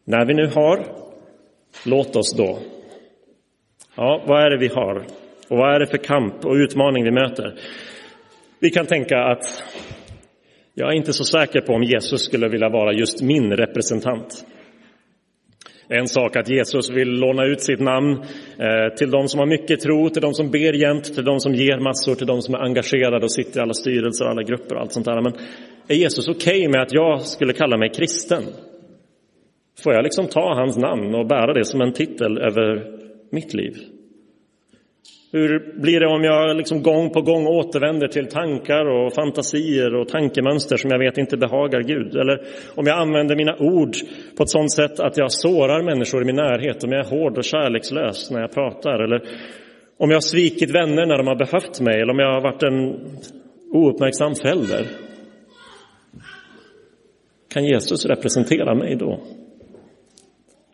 När 0.05 0.25
vi 0.25 0.33
nu 0.33 0.47
har, 0.47 0.85
låt 1.85 2.15
oss 2.15 2.33
då. 2.38 2.59
Ja, 3.95 4.24
vad 4.27 4.43
är 4.43 4.50
det 4.50 4.57
vi 4.57 4.67
har? 4.67 4.95
Och 5.50 5.57
vad 5.57 5.75
är 5.75 5.79
det 5.79 5.88
för 5.88 5.97
kamp 5.97 6.45
och 6.45 6.53
utmaning 6.53 7.03
vi 7.03 7.12
möter? 7.12 7.53
Vi 8.59 8.69
kan 8.69 8.85
tänka 8.85 9.17
att 9.17 9.63
jag 10.74 10.89
är 10.89 10.97
inte 10.97 11.13
så 11.13 11.24
säker 11.24 11.62
på 11.62 11.74
om 11.74 11.83
Jesus 11.83 12.21
skulle 12.21 12.47
vilja 12.47 12.69
vara 12.69 12.93
just 12.93 13.21
min 13.21 13.51
representant. 13.51 14.45
En 15.87 16.07
sak 16.07 16.35
att 16.35 16.49
Jesus 16.49 16.89
vill 16.89 17.09
låna 17.09 17.45
ut 17.45 17.61
sitt 17.61 17.79
namn 17.79 18.11
eh, 18.59 18.95
till 18.97 19.11
de 19.11 19.27
som 19.27 19.39
har 19.39 19.47
mycket 19.47 19.79
tro, 19.79 20.09
till 20.09 20.21
de 20.21 20.33
som 20.33 20.51
ber 20.51 20.73
jämt, 20.73 21.15
till 21.15 21.25
de 21.25 21.39
som 21.39 21.55
ger 21.55 21.79
massor, 21.79 22.15
till 22.15 22.27
de 22.27 22.41
som 22.41 22.55
är 22.55 22.59
engagerade 22.59 23.25
och 23.25 23.31
sitter 23.31 23.59
i 23.59 23.63
alla 23.63 23.74
styrelser 23.74 24.25
och 24.25 24.31
alla 24.31 24.43
grupper 24.43 24.75
och 24.75 24.81
allt 24.81 24.91
sånt 24.91 25.05
där. 25.05 25.21
Men 25.21 25.33
är 25.87 25.95
Jesus 25.95 26.27
okej 26.27 26.59
okay 26.59 26.69
med 26.69 26.81
att 26.81 26.93
jag 26.93 27.21
skulle 27.21 27.53
kalla 27.53 27.77
mig 27.77 27.89
kristen? 27.89 28.43
Får 29.83 29.93
jag 29.93 30.03
liksom 30.03 30.27
ta 30.27 30.55
hans 30.55 30.77
namn 30.77 31.15
och 31.15 31.27
bära 31.27 31.53
det 31.53 31.65
som 31.65 31.81
en 31.81 31.93
titel 31.93 32.37
över 32.37 32.83
mitt 33.31 33.53
liv? 33.53 33.74
Hur 35.35 35.81
blir 35.81 36.00
det 36.00 36.07
om 36.07 36.24
jag 36.24 36.57
liksom 36.57 36.83
gång 36.83 37.09
på 37.09 37.21
gång 37.21 37.48
återvänder 37.48 38.07
till 38.07 38.27
tankar 38.27 38.85
och 38.85 39.13
fantasier 39.13 39.95
och 39.95 40.07
tankemönster 40.07 40.77
som 40.77 40.91
jag 40.91 41.00
vet 41.00 41.17
inte 41.17 41.37
behagar 41.37 41.81
Gud? 41.81 42.15
Eller 42.15 42.41
om 42.75 42.87
jag 42.87 43.00
använder 43.00 43.35
mina 43.35 43.55
ord 43.59 43.95
på 44.37 44.43
ett 44.43 44.50
sådant 44.50 44.71
sätt 44.71 45.00
att 45.00 45.17
jag 45.17 45.31
sårar 45.31 45.83
människor 45.83 46.21
i 46.21 46.25
min 46.25 46.35
närhet, 46.35 46.83
om 46.83 46.91
jag 46.91 47.05
är 47.05 47.09
hård 47.09 47.37
och 47.37 47.43
kärlekslös 47.43 48.31
när 48.31 48.41
jag 48.41 48.53
pratar? 48.53 49.03
Eller 49.03 49.21
om 49.98 50.09
jag 50.09 50.15
har 50.15 50.21
svikit 50.21 50.75
vänner 50.75 51.05
när 51.05 51.17
de 51.17 51.27
har 51.27 51.35
behövt 51.35 51.81
mig, 51.81 52.01
eller 52.01 52.13
om 52.13 52.19
jag 52.19 52.33
har 52.33 52.41
varit 52.41 52.63
en 52.63 52.95
ouppmärksam 53.71 54.35
förälder? 54.35 54.85
Kan 57.53 57.65
Jesus 57.65 58.05
representera 58.05 58.75
mig 58.75 58.95
då? 58.95 59.19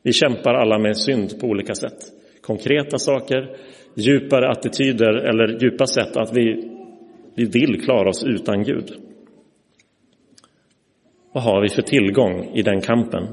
Vi 0.03 0.13
kämpar 0.13 0.53
alla 0.53 0.79
med 0.79 0.97
synd 0.97 1.39
på 1.41 1.47
olika 1.47 1.73
sätt. 1.75 1.97
Konkreta 2.41 2.97
saker, 2.97 3.55
djupare 3.95 4.49
attityder 4.49 5.13
eller 5.13 5.63
djupa 5.63 5.85
sätt 5.85 6.17
att 6.17 6.37
vi, 6.37 6.69
vi 7.35 7.45
vill 7.45 7.81
klara 7.81 8.09
oss 8.09 8.23
utan 8.23 8.63
Gud. 8.63 8.91
Vad 11.33 11.43
har 11.43 11.61
vi 11.61 11.69
för 11.69 11.81
tillgång 11.81 12.51
i 12.53 12.61
den 12.61 12.81
kampen? 12.81 13.27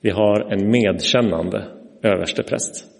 Vi 0.00 0.10
har 0.10 0.52
en 0.52 0.70
medkännande 0.70 1.64
överstepräst. 2.02 2.92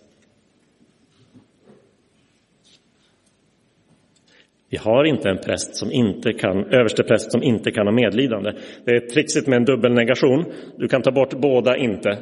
Vi 4.70 4.78
har 4.78 5.04
inte 5.04 5.28
en 5.28 5.38
präst 5.38 5.76
som 5.76 5.92
inte 5.92 6.32
kan, 6.32 6.64
överstepräst 6.64 7.32
som 7.32 7.42
inte 7.42 7.70
kan 7.70 7.86
ha 7.86 7.92
medlidande. 7.92 8.52
Det 8.84 8.90
är 8.90 9.00
trixigt 9.00 9.46
med 9.46 9.56
en 9.56 9.64
dubbelnegation. 9.64 10.44
Du 10.76 10.88
kan 10.88 11.02
ta 11.02 11.10
bort 11.10 11.34
båda 11.34 11.76
inte. 11.76 12.18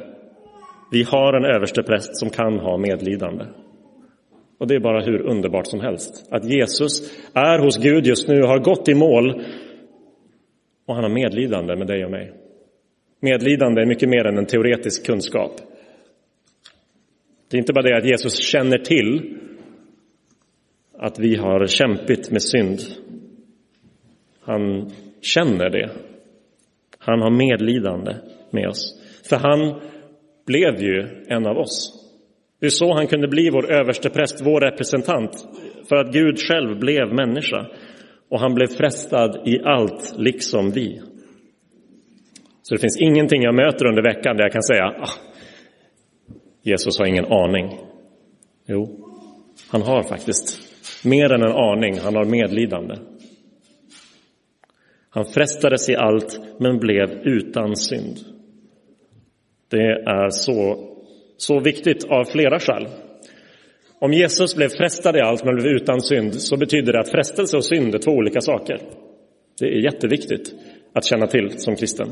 Vi 0.91 1.03
har 1.03 1.33
en 1.33 1.55
överstepräst 1.55 2.17
som 2.17 2.29
kan 2.29 2.59
ha 2.59 2.77
medlidande. 2.77 3.45
Och 4.61 4.67
det 4.67 4.75
är 4.75 4.79
bara 4.79 5.01
hur 5.01 5.21
underbart 5.21 5.67
som 5.67 5.79
helst. 5.79 6.27
Att 6.31 6.45
Jesus 6.45 7.11
är 7.33 7.59
hos 7.59 7.77
Gud 7.77 8.07
just 8.07 8.27
nu 8.27 8.41
har 8.41 8.59
gått 8.59 8.89
i 8.89 8.93
mål 8.93 9.41
och 10.85 10.95
han 10.95 11.03
har 11.03 11.11
medlidande 11.11 11.75
med 11.75 11.87
dig 11.87 12.05
och 12.05 12.11
mig. 12.11 12.33
Medlidande 13.19 13.81
är 13.81 13.85
mycket 13.85 14.09
mer 14.09 14.25
än 14.25 14.37
en 14.37 14.45
teoretisk 14.45 15.05
kunskap. 15.05 15.51
Det 17.49 17.57
är 17.57 17.59
inte 17.59 17.73
bara 17.73 17.83
det 17.83 17.97
att 17.97 18.09
Jesus 18.09 18.43
känner 18.43 18.77
till 18.77 19.37
att 20.97 21.19
vi 21.19 21.35
har 21.35 21.67
kämpigt 21.67 22.31
med 22.31 22.41
synd. 22.41 22.79
Han 24.41 24.91
känner 25.21 25.69
det. 25.69 25.89
Han 26.97 27.21
har 27.21 27.31
medlidande 27.31 28.15
med 28.51 28.67
oss. 28.67 29.01
För 29.29 29.35
han 29.35 29.81
blev 30.45 30.81
ju 30.81 31.07
en 31.27 31.47
av 31.47 31.57
oss. 31.57 32.00
Det 32.61 32.67
är 32.67 32.69
så 32.69 32.93
han 32.93 33.07
kunde 33.07 33.27
bli 33.27 33.49
vår 33.49 33.71
överstepräst, 33.71 34.41
vår 34.45 34.61
representant, 34.61 35.47
för 35.89 35.95
att 35.95 36.13
Gud 36.13 36.39
själv 36.39 36.79
blev 36.79 37.13
människa 37.13 37.67
och 38.29 38.39
han 38.39 38.53
blev 38.53 38.67
frestad 38.67 39.47
i 39.47 39.59
allt, 39.63 40.13
liksom 40.17 40.71
vi. 40.71 41.01
Så 42.61 42.75
det 42.75 42.81
finns 42.81 43.01
ingenting 43.01 43.41
jag 43.41 43.55
möter 43.55 43.85
under 43.85 44.03
veckan 44.03 44.37
där 44.37 44.43
jag 44.43 44.51
kan 44.51 44.63
säga 44.63 44.83
ah, 44.83 45.09
Jesus 46.63 46.99
har 46.99 47.05
ingen 47.05 47.25
aning. 47.25 47.79
Jo, 48.67 49.07
han 49.71 49.81
har 49.81 50.03
faktiskt 50.03 50.59
mer 51.05 51.33
än 51.33 51.41
en 51.41 51.51
aning, 51.51 51.99
han 51.99 52.15
har 52.15 52.25
medlidande. 52.25 52.95
Han 55.09 55.25
frestades 55.25 55.89
i 55.89 55.95
allt 55.95 56.39
men 56.59 56.79
blev 56.79 57.11
utan 57.11 57.75
synd. 57.75 58.17
Det 59.69 59.91
är 60.05 60.29
så 60.29 60.90
så 61.41 61.59
viktigt 61.59 62.03
av 62.03 62.25
flera 62.25 62.59
skäl. 62.59 62.87
Om 63.99 64.13
Jesus 64.13 64.55
blev 64.55 64.69
frestad 64.69 65.15
i 65.15 65.19
allt 65.19 65.43
men 65.45 65.55
blev 65.55 65.67
utan 65.67 66.01
synd 66.01 66.35
så 66.35 66.57
betyder 66.57 66.93
det 66.93 66.99
att 66.99 67.11
frestelse 67.11 67.57
och 67.57 67.65
synd 67.65 67.95
är 67.95 67.99
två 67.99 68.11
olika 68.11 68.41
saker. 68.41 68.79
Det 69.59 69.65
är 69.65 69.83
jätteviktigt 69.83 70.53
att 70.93 71.05
känna 71.05 71.27
till 71.27 71.59
som 71.59 71.75
kristen. 71.75 72.07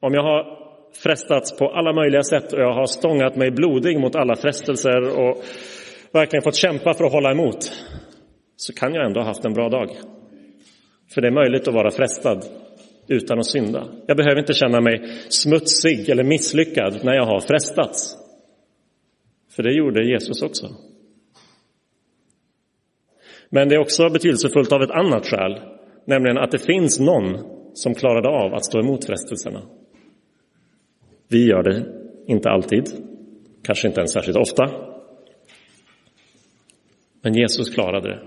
Om 0.00 0.14
jag 0.14 0.22
har 0.22 0.58
frestats 1.02 1.56
på 1.58 1.68
alla 1.68 1.92
möjliga 1.92 2.22
sätt 2.22 2.52
och 2.52 2.60
jag 2.60 2.74
har 2.74 2.86
stångat 2.86 3.36
mig 3.36 3.50
blodig 3.50 4.00
mot 4.00 4.16
alla 4.16 4.36
frestelser 4.36 5.20
och 5.20 5.44
verkligen 6.12 6.42
fått 6.42 6.56
kämpa 6.56 6.94
för 6.94 7.04
att 7.04 7.12
hålla 7.12 7.30
emot 7.30 7.72
så 8.56 8.72
kan 8.72 8.94
jag 8.94 9.06
ändå 9.06 9.20
ha 9.20 9.26
haft 9.26 9.44
en 9.44 9.54
bra 9.54 9.68
dag. 9.68 9.90
För 11.14 11.20
det 11.20 11.28
är 11.28 11.32
möjligt 11.32 11.68
att 11.68 11.74
vara 11.74 11.90
frestad 11.90 12.44
utan 13.08 13.38
att 13.38 13.46
synda. 13.46 13.88
Jag 14.06 14.16
behöver 14.16 14.38
inte 14.38 14.52
känna 14.52 14.80
mig 14.80 15.08
smutsig 15.28 16.08
eller 16.08 16.24
misslyckad 16.24 17.04
när 17.04 17.14
jag 17.14 17.26
har 17.26 17.40
frestats. 17.40 18.16
För 19.50 19.62
det 19.62 19.74
gjorde 19.74 20.04
Jesus 20.04 20.42
också. 20.42 20.68
Men 23.50 23.68
det 23.68 23.74
är 23.74 23.78
också 23.78 24.10
betydelsefullt 24.10 24.72
av 24.72 24.82
ett 24.82 24.90
annat 24.90 25.26
skäl, 25.26 25.60
nämligen 26.04 26.38
att 26.38 26.50
det 26.50 26.58
finns 26.58 27.00
någon 27.00 27.38
som 27.74 27.94
klarade 27.94 28.28
av 28.28 28.54
att 28.54 28.64
stå 28.64 28.80
emot 28.80 29.04
frestelserna. 29.04 29.62
Vi 31.28 31.46
gör 31.46 31.62
det 31.62 31.86
inte 32.26 32.50
alltid, 32.50 32.84
kanske 33.62 33.88
inte 33.88 34.00
ens 34.00 34.12
särskilt 34.12 34.36
ofta. 34.38 34.70
Men 37.22 37.34
Jesus 37.34 37.74
klarade 37.74 38.08
det. 38.08 38.20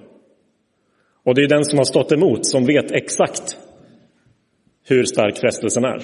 Och 1.24 1.36
det 1.36 1.44
är 1.44 1.48
den 1.48 1.66
som 1.66 1.78
har 1.78 1.86
stått 1.86 2.12
emot 2.12 2.46
som 2.46 2.66
vet 2.66 2.92
exakt 2.92 3.58
hur 4.88 5.04
stark 5.04 5.38
frestelsen 5.38 5.84
är. 5.84 6.02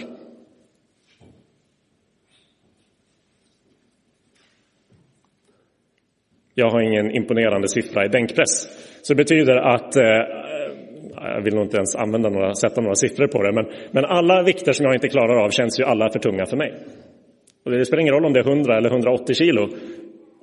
Jag 6.60 6.70
har 6.70 6.82
ingen 6.82 7.12
imponerande 7.12 7.68
siffra 7.68 8.06
i 8.06 8.10
bänkpress. 8.10 8.68
Så 9.02 9.14
det 9.14 9.18
betyder 9.18 9.56
att, 9.58 9.96
eh, 9.96 10.04
jag 11.16 11.42
vill 11.44 11.56
nog 11.56 11.66
inte 11.66 11.78
ens 11.78 11.96
använda 11.96 12.30
några, 12.30 12.54
sätta 12.54 12.82
några 12.82 12.96
siffror 12.96 13.28
på 13.28 13.44
det, 13.44 13.54
men, 13.54 13.66
men 13.92 14.06
alla 14.06 14.44
vikter 14.44 14.72
som 14.72 14.86
jag 14.86 14.96
inte 14.96 15.08
klarar 15.08 15.46
av 15.46 15.50
känns 15.50 15.80
ju 15.80 15.84
alla 15.84 16.10
för 16.10 16.20
tunga 16.20 16.46
för 16.46 16.58
mig. 16.58 16.74
Och 17.66 17.72
det 17.72 17.86
spelar 17.86 18.02
ingen 18.02 18.14
roll 18.14 18.26
om 18.26 18.34
det 18.34 18.40
är 18.40 18.50
100 18.50 18.78
eller 18.78 18.90
180 18.90 19.36
kilo, 19.36 19.68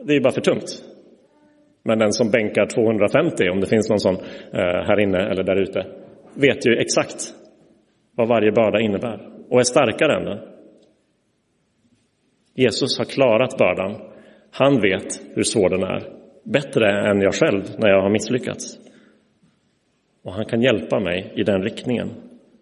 det 0.05 0.13
är 0.13 0.15
ju 0.15 0.21
bara 0.21 0.33
för 0.33 0.41
tungt. 0.41 0.85
Men 1.85 1.99
den 1.99 2.13
som 2.13 2.31
bänkar 2.31 2.67
250, 2.67 3.49
om 3.49 3.61
det 3.61 3.67
finns 3.67 3.91
någon 3.91 4.01
sån 4.01 4.15
eh, 4.53 4.87
här 4.87 5.01
inne 5.01 5.19
eller 5.19 5.43
där 5.43 5.57
ute, 5.57 5.87
vet 6.35 6.67
ju 6.67 6.77
exakt 6.77 7.35
vad 8.15 8.29
varje 8.29 8.53
börda 8.53 8.81
innebär 8.81 9.29
och 9.51 9.61
är 9.61 9.65
starkare 9.65 10.17
än 10.17 10.25
den. 10.25 10.39
Jesus 12.55 12.99
har 12.99 13.05
klarat 13.05 13.59
bördan. 13.59 13.97
Han 14.51 14.81
vet 14.81 15.23
hur 15.35 15.43
svår 15.43 15.69
den 15.69 15.83
är, 15.83 16.03
bättre 16.45 17.11
än 17.11 17.21
jag 17.21 17.35
själv 17.35 17.63
när 17.79 17.89
jag 17.89 18.03
har 18.03 18.11
misslyckats. 18.11 18.79
Och 20.25 20.33
han 20.33 20.47
kan 20.47 20.63
hjälpa 20.63 21.01
mig 21.01 21.33
i 21.37 21.43
den 21.43 21.63
riktningen. 21.63 22.09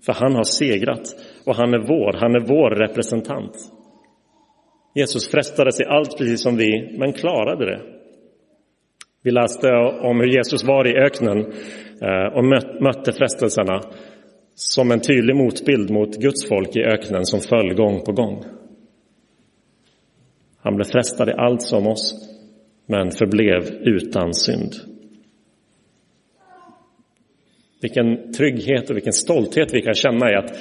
För 0.06 0.12
han 0.12 0.34
har 0.34 0.44
segrat 0.44 1.16
och 1.46 1.56
han 1.56 1.74
är 1.74 1.78
vår, 1.78 2.12
han 2.12 2.34
är 2.34 2.40
vår 2.40 2.70
representant. 2.70 3.56
Jesus 4.94 5.30
frestades 5.30 5.80
i 5.80 5.84
allt 5.84 6.18
precis 6.18 6.42
som 6.42 6.56
vi, 6.56 6.96
men 6.98 7.12
klarade 7.12 7.64
det. 7.66 7.80
Vi 9.22 9.30
läste 9.30 9.68
om 10.02 10.20
hur 10.20 10.26
Jesus 10.26 10.64
var 10.64 10.86
i 10.86 10.96
öknen 10.96 11.38
eh, 12.02 12.36
och 12.36 12.44
mötte 12.82 13.12
frestelserna 13.12 13.80
som 14.54 14.90
en 14.90 15.00
tydlig 15.00 15.36
motbild 15.36 15.90
mot 15.90 16.16
Guds 16.16 16.48
folk 16.48 16.76
i 16.76 16.82
öknen 16.82 17.26
som 17.26 17.40
föll 17.40 17.74
gång 17.74 18.04
på 18.04 18.12
gång. 18.12 18.44
Han 20.62 20.76
blev 20.76 20.84
frestad 20.84 21.28
i 21.28 21.32
allt 21.32 21.62
som 21.62 21.86
oss, 21.86 22.28
men 22.86 23.10
förblev 23.10 23.62
utan 23.82 24.34
synd. 24.34 24.72
Vilken 27.82 28.32
trygghet 28.32 28.90
och 28.90 28.96
vilken 28.96 29.12
stolthet 29.12 29.74
vi 29.74 29.82
kan 29.82 29.94
känna 29.94 30.30
i 30.30 30.34
att 30.34 30.54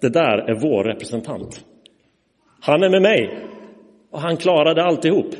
det 0.00 0.08
där 0.08 0.38
är 0.38 0.60
vår 0.60 0.84
representant. 0.84 1.64
Han 2.60 2.82
är 2.82 2.90
med 2.90 3.02
mig 3.02 3.38
och 4.10 4.20
han 4.20 4.36
klarade 4.36 4.82
alltihop. 4.82 5.34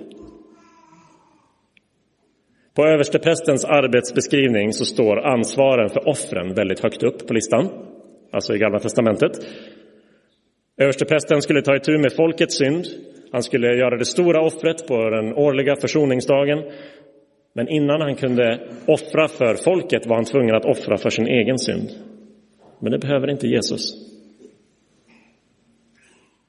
På 2.75 2.87
översteprästens 2.87 3.65
arbetsbeskrivning 3.65 4.73
så 4.73 4.85
står 4.85 5.27
ansvaren 5.27 5.89
för 5.89 6.09
offren 6.09 6.55
väldigt 6.55 6.81
högt 6.81 7.03
upp 7.03 7.27
på 7.27 7.35
listan, 7.35 7.69
alltså 8.31 8.55
i 8.55 8.59
Gamla 8.59 8.79
testamentet. 8.79 9.33
Översteprästen 10.77 11.43
skulle 11.43 11.63
ta 11.63 11.77
itu 11.77 11.99
med 11.99 12.13
folkets 12.13 12.59
synd. 12.59 12.87
Han 13.33 13.43
skulle 13.43 13.77
göra 13.77 13.97
det 13.97 14.05
stora 14.05 14.47
offret 14.47 14.87
på 14.87 15.11
den 15.11 15.35
årliga 15.35 15.77
försoningsdagen. 15.77 16.59
Men 17.55 17.69
innan 17.69 18.01
han 18.01 18.15
kunde 18.15 18.69
offra 18.87 19.29
för 19.29 19.55
folket 19.55 20.07
var 20.07 20.17
han 20.17 20.25
tvungen 20.25 20.55
att 20.55 20.65
offra 20.65 20.97
för 20.97 21.11
sin 21.11 21.27
egen 21.27 21.59
synd. 21.59 21.91
Men 22.81 22.93
det 22.93 22.99
behöver 22.99 23.31
inte 23.31 23.47
Jesus. 23.47 23.95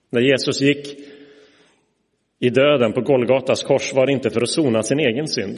När 0.10 0.22
Jesus 0.22 0.62
gick 0.62 0.98
i 2.39 2.50
döden 2.50 2.94
på 2.94 3.02
Golgatas 3.02 3.63
kors 3.63 3.94
var 3.94 4.06
det 4.06 4.12
inte 4.12 4.30
för 4.30 4.42
att 4.42 4.50
sona 4.50 4.84
sin 4.84 5.00
egen 5.00 5.28
synd. 5.28 5.58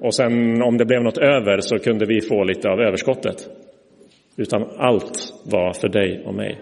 Och 0.00 0.14
sen 0.14 0.62
om 0.62 0.78
det 0.78 0.84
blev 0.84 1.02
något 1.02 1.18
över 1.18 1.60
så 1.60 1.78
kunde 1.78 2.06
vi 2.06 2.20
få 2.20 2.44
lite 2.44 2.68
av 2.68 2.80
överskottet. 2.80 3.48
Utan 4.38 4.64
allt 4.76 5.34
var 5.44 5.72
för 5.72 5.88
dig 5.88 6.22
och 6.26 6.34
mig. 6.34 6.60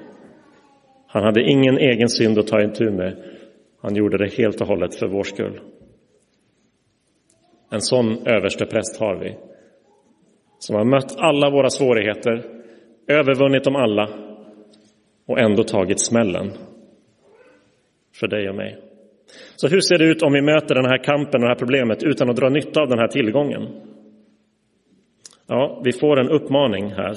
Han 1.07 1.25
hade 1.25 1.43
ingen 1.43 1.79
egen 1.79 2.09
synd 2.09 2.39
att 2.39 2.47
ta 2.47 2.62
itu 2.62 2.91
med. 2.91 3.17
Han 3.83 3.97
gjorde 3.97 4.19
det 4.19 4.35
helt 4.35 4.61
och 4.61 4.67
hållet 4.67 4.95
för 4.95 5.07
vår 5.07 5.23
skull. 5.23 5.61
En 7.71 7.81
sån 7.81 8.27
överstepräst 8.27 9.01
har 9.01 9.17
vi. 9.17 9.37
Som 10.59 10.77
har 10.77 10.85
mött 10.85 11.17
alla 11.19 11.51
våra 11.51 11.71
svårigheter, 11.71 12.45
övervunnit 13.09 13.65
dem 13.65 13.77
alla 13.77 14.09
och 15.27 15.41
ändå 15.41 15.62
tagit 15.62 16.01
smällen 16.01 16.53
för 18.21 18.29
dig 18.29 18.49
och 18.49 18.55
mig. 18.55 18.79
Så 19.57 19.69
hur 19.69 19.81
ser 19.81 19.99
det 19.99 20.05
ut 20.05 20.23
om 20.23 20.33
vi 20.33 20.43
möter 20.43 20.75
den 20.75 20.85
här 20.85 21.05
kampen 21.05 21.43
och 21.43 21.49
det 21.49 21.49
här 21.49 21.59
problemet 21.59 22.03
utan 22.03 22.31
att 22.31 22.37
dra 22.37 22.49
nytta 22.49 22.81
av 22.81 22.89
den 22.89 22.99
här 22.99 23.09
tillgången? 23.09 23.62
Ja, 25.47 25.81
vi 25.85 25.93
får 25.93 26.21
en 26.21 26.31
uppmaning 26.31 26.91
här 26.91 27.17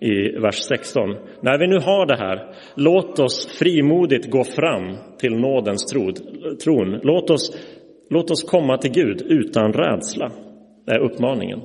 i 0.00 0.38
vers 0.38 0.56
16. 0.56 1.16
När 1.40 1.58
vi 1.58 1.66
nu 1.66 1.78
har 1.78 2.06
det 2.06 2.16
här, 2.16 2.54
låt 2.74 3.18
oss 3.18 3.58
frimodigt 3.58 4.30
gå 4.30 4.44
fram 4.44 4.96
till 5.18 5.36
nådens 5.36 5.84
tron. 6.64 7.00
Låt 7.02 7.30
oss, 7.30 7.58
låt 8.10 8.30
oss 8.30 8.42
komma 8.42 8.78
till 8.78 8.92
Gud 8.92 9.22
utan 9.22 9.72
rädsla, 9.72 10.30
det 10.86 10.92
är 10.92 10.98
uppmaningen. 10.98 11.60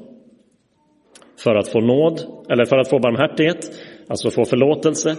För 1.44 1.56
att 1.56 1.68
få 1.68 1.80
nåd, 1.80 2.22
eller 2.50 2.66
för 2.66 2.78
att 2.78 2.90
få 2.90 3.00
barmhärtighet, 3.00 3.72
alltså 4.08 4.30
få 4.30 4.46
förlåtelse, 4.46 5.16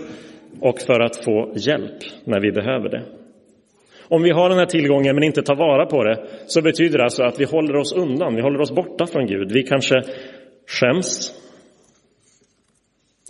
och 0.61 0.81
för 0.81 1.01
att 1.01 1.25
få 1.25 1.53
hjälp 1.57 1.99
när 2.25 2.41
vi 2.41 2.53
behöver 2.53 2.89
det. 2.89 3.03
Om 4.09 4.23
vi 4.23 4.31
har 4.31 4.49
den 4.49 4.59
här 4.59 4.67
tillgången 4.67 5.15
men 5.15 5.25
inte 5.25 5.43
tar 5.43 5.57
vara 5.57 5.87
på 5.87 6.05
det 6.05 6.27
så 6.47 6.63
betyder 6.63 6.99
det 6.99 7.05
alltså 7.05 7.23
att 7.23 7.41
vi 7.41 7.45
håller 7.45 7.77
oss 7.77 7.93
undan, 7.93 8.37
vi 8.37 8.43
håller 8.43 8.61
oss 8.61 8.73
borta 8.73 9.07
från 9.07 9.27
Gud. 9.27 9.53
Vi 9.53 9.63
kanske 9.63 10.03
skäms. 10.67 11.33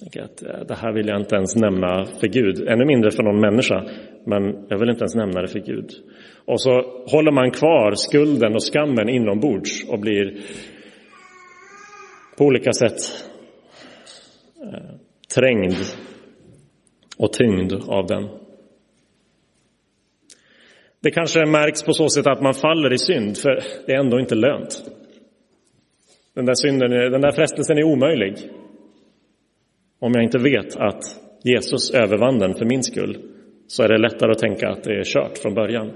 Att 0.03 0.43
eh, 0.43 0.67
det 0.69 0.75
här 0.75 0.93
vill 0.93 1.09
jag 1.09 1.21
inte 1.21 1.37
ens 1.37 1.57
nämna 1.57 2.05
för 2.05 2.27
Gud, 2.27 2.69
ännu 2.69 2.85
mindre 2.85 3.11
för 3.11 3.23
någon 3.23 3.41
människa, 3.41 3.85
men 4.27 4.67
jag 4.69 4.79
vill 4.79 4.91
inte 4.91 5.03
ens 5.03 5.15
nämna 5.15 5.43
det 5.43 5.49
för 5.49 5.59
Gud. 5.59 5.91
Och 6.45 6.61
så 6.61 6.71
håller 7.07 7.33
man 7.33 7.51
kvar 7.51 7.93
skulden 7.95 8.55
och 8.55 8.63
skammen 8.63 9.09
inombords 9.09 9.85
och 9.89 9.99
blir 9.99 10.41
på 12.39 12.45
olika 12.45 12.73
sätt 12.73 12.99
eh, 14.63 14.95
trängd 15.35 15.77
och 17.19 17.33
tyngd 17.33 17.73
av 17.89 18.07
den. 18.07 18.29
Det 21.03 21.11
kanske 21.11 21.47
märks 21.47 21.83
på 21.83 21.93
så 21.93 22.09
sätt 22.09 22.27
att 22.27 22.43
man 22.43 22.55
faller 22.55 22.93
i 22.93 22.99
synd, 22.99 23.37
för 23.39 23.61
det 23.87 23.93
är 23.93 23.99
ändå 23.99 24.21
inte 24.21 24.35
lönt. 24.35 24.83
Den 26.35 26.47
där, 26.47 26.55
synden, 26.55 26.91
den 26.91 27.21
där 27.21 27.33
frestelsen 27.33 27.79
är 27.79 27.85
omöjlig. 27.85 28.35
Om 30.05 30.12
jag 30.14 30.25
inte 30.25 30.38
vet 30.38 30.77
att 30.77 31.03
Jesus 31.45 31.90
övervann 31.90 32.38
den 32.38 32.55
för 32.55 32.64
min 32.64 32.83
skull 32.83 33.19
så 33.67 33.83
är 33.83 33.88
det 33.88 33.99
lättare 33.99 34.31
att 34.31 34.38
tänka 34.38 34.69
att 34.69 34.85
det 34.85 34.93
är 34.93 35.05
kört 35.05 35.38
från 35.38 35.55
början. 35.55 35.93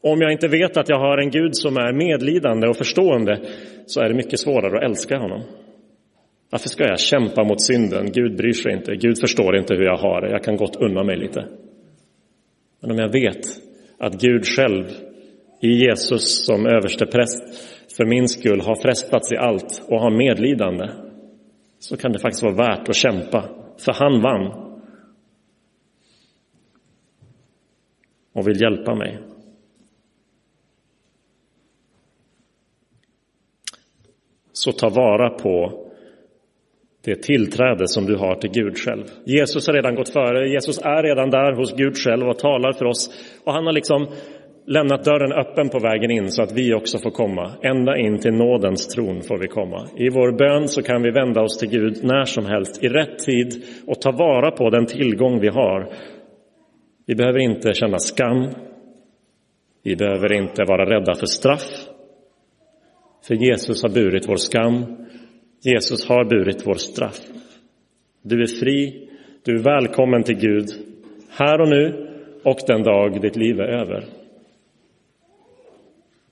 Om 0.00 0.20
jag 0.20 0.32
inte 0.32 0.48
vet 0.48 0.76
att 0.76 0.88
jag 0.88 0.98
har 0.98 1.18
en 1.18 1.30
Gud 1.30 1.56
som 1.56 1.76
är 1.76 1.92
medlidande 1.92 2.68
och 2.68 2.76
förstående 2.76 3.40
så 3.86 4.00
är 4.00 4.08
det 4.08 4.14
mycket 4.14 4.40
svårare 4.40 4.76
att 4.76 4.84
älska 4.84 5.18
honom. 5.18 5.42
Varför 6.50 6.68
ska 6.68 6.84
jag 6.84 7.00
kämpa 7.00 7.44
mot 7.44 7.62
synden? 7.62 8.12
Gud 8.12 8.36
bryr 8.36 8.52
sig 8.52 8.72
inte. 8.72 8.96
Gud 8.96 9.20
förstår 9.20 9.56
inte 9.56 9.74
hur 9.74 9.84
jag 9.84 9.96
har 9.96 10.20
det. 10.20 10.30
Jag 10.30 10.44
kan 10.44 10.56
gott 10.56 10.76
unna 10.76 11.04
mig 11.04 11.16
lite. 11.16 11.44
Men 12.82 12.90
om 12.90 12.98
jag 12.98 13.12
vet 13.12 13.46
att 13.98 14.20
Gud 14.20 14.46
själv 14.46 14.84
i 15.60 15.68
Jesus 15.68 16.46
som 16.46 16.66
överste 16.66 17.06
präst 17.06 17.42
för 17.96 18.04
min 18.04 18.28
skull 18.28 18.60
har 18.60 18.82
frestats 18.82 19.32
i 19.32 19.36
allt 19.36 19.82
och 19.88 20.00
har 20.00 20.10
medlidande 20.10 21.05
så 21.88 21.96
kan 21.96 22.12
det 22.12 22.18
faktiskt 22.18 22.42
vara 22.42 22.54
värt 22.54 22.88
att 22.88 22.96
kämpa, 22.96 23.48
för 23.78 23.92
han 23.92 24.22
vann. 24.22 24.72
Och 28.32 28.48
vill 28.48 28.60
hjälpa 28.60 28.94
mig. 28.94 29.18
Så 34.52 34.72
ta 34.72 34.88
vara 34.88 35.30
på 35.30 35.86
det 37.04 37.22
tillträde 37.22 37.88
som 37.88 38.06
du 38.06 38.16
har 38.16 38.34
till 38.34 38.50
Gud 38.50 38.78
själv. 38.78 39.04
Jesus 39.24 39.66
har 39.66 39.74
redan 39.74 39.94
gått 39.94 40.08
före, 40.08 40.48
Jesus 40.48 40.78
är 40.78 41.02
redan 41.02 41.30
där 41.30 41.52
hos 41.52 41.76
Gud 41.76 41.96
själv 41.96 42.28
och 42.28 42.38
talar 42.38 42.72
för 42.72 42.84
oss. 42.84 43.10
Och 43.44 43.52
han 43.52 43.66
har 43.66 43.72
liksom 43.72 44.06
lämnat 44.66 45.04
dörren 45.04 45.32
öppen 45.32 45.68
på 45.68 45.78
vägen 45.78 46.10
in 46.10 46.30
så 46.30 46.42
att 46.42 46.52
vi 46.52 46.74
också 46.74 46.98
får 46.98 47.10
komma. 47.10 47.52
Ända 47.62 47.98
in 47.98 48.18
till 48.18 48.32
nådens 48.32 48.88
tron 48.88 49.22
får 49.22 49.38
vi 49.38 49.48
komma. 49.48 49.88
I 49.96 50.08
vår 50.08 50.32
bön 50.32 50.68
så 50.68 50.82
kan 50.82 51.02
vi 51.02 51.10
vända 51.10 51.42
oss 51.42 51.58
till 51.58 51.68
Gud 51.68 52.04
när 52.04 52.24
som 52.24 52.46
helst, 52.46 52.84
i 52.84 52.88
rätt 52.88 53.18
tid 53.18 53.64
och 53.86 54.00
ta 54.00 54.10
vara 54.12 54.50
på 54.50 54.70
den 54.70 54.86
tillgång 54.86 55.40
vi 55.40 55.48
har. 55.48 55.88
Vi 57.06 57.14
behöver 57.14 57.38
inte 57.38 57.74
känna 57.74 57.98
skam. 57.98 58.48
Vi 59.82 59.96
behöver 59.96 60.32
inte 60.32 60.64
vara 60.64 60.90
rädda 60.90 61.14
för 61.14 61.26
straff. 61.26 61.86
För 63.28 63.34
Jesus 63.34 63.82
har 63.82 63.90
burit 63.90 64.28
vår 64.28 64.36
skam 64.36 65.06
Jesus 65.66 66.08
har 66.08 66.24
burit 66.24 66.66
vår 66.66 66.74
straff. 66.74 67.20
Du 68.22 68.42
är 68.42 68.46
fri, 68.46 69.08
du 69.44 69.54
är 69.54 69.62
välkommen 69.62 70.22
till 70.22 70.38
Gud, 70.38 70.66
här 71.30 71.60
och 71.60 71.68
nu 71.68 72.08
och 72.44 72.58
den 72.66 72.82
dag 72.82 73.20
ditt 73.20 73.36
liv 73.36 73.60
är 73.60 73.68
över. 73.68 74.04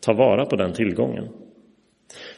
Ta 0.04 0.12
vara 0.12 0.46
på 0.46 0.56
den 0.56 0.72
tillgången. 0.72 1.28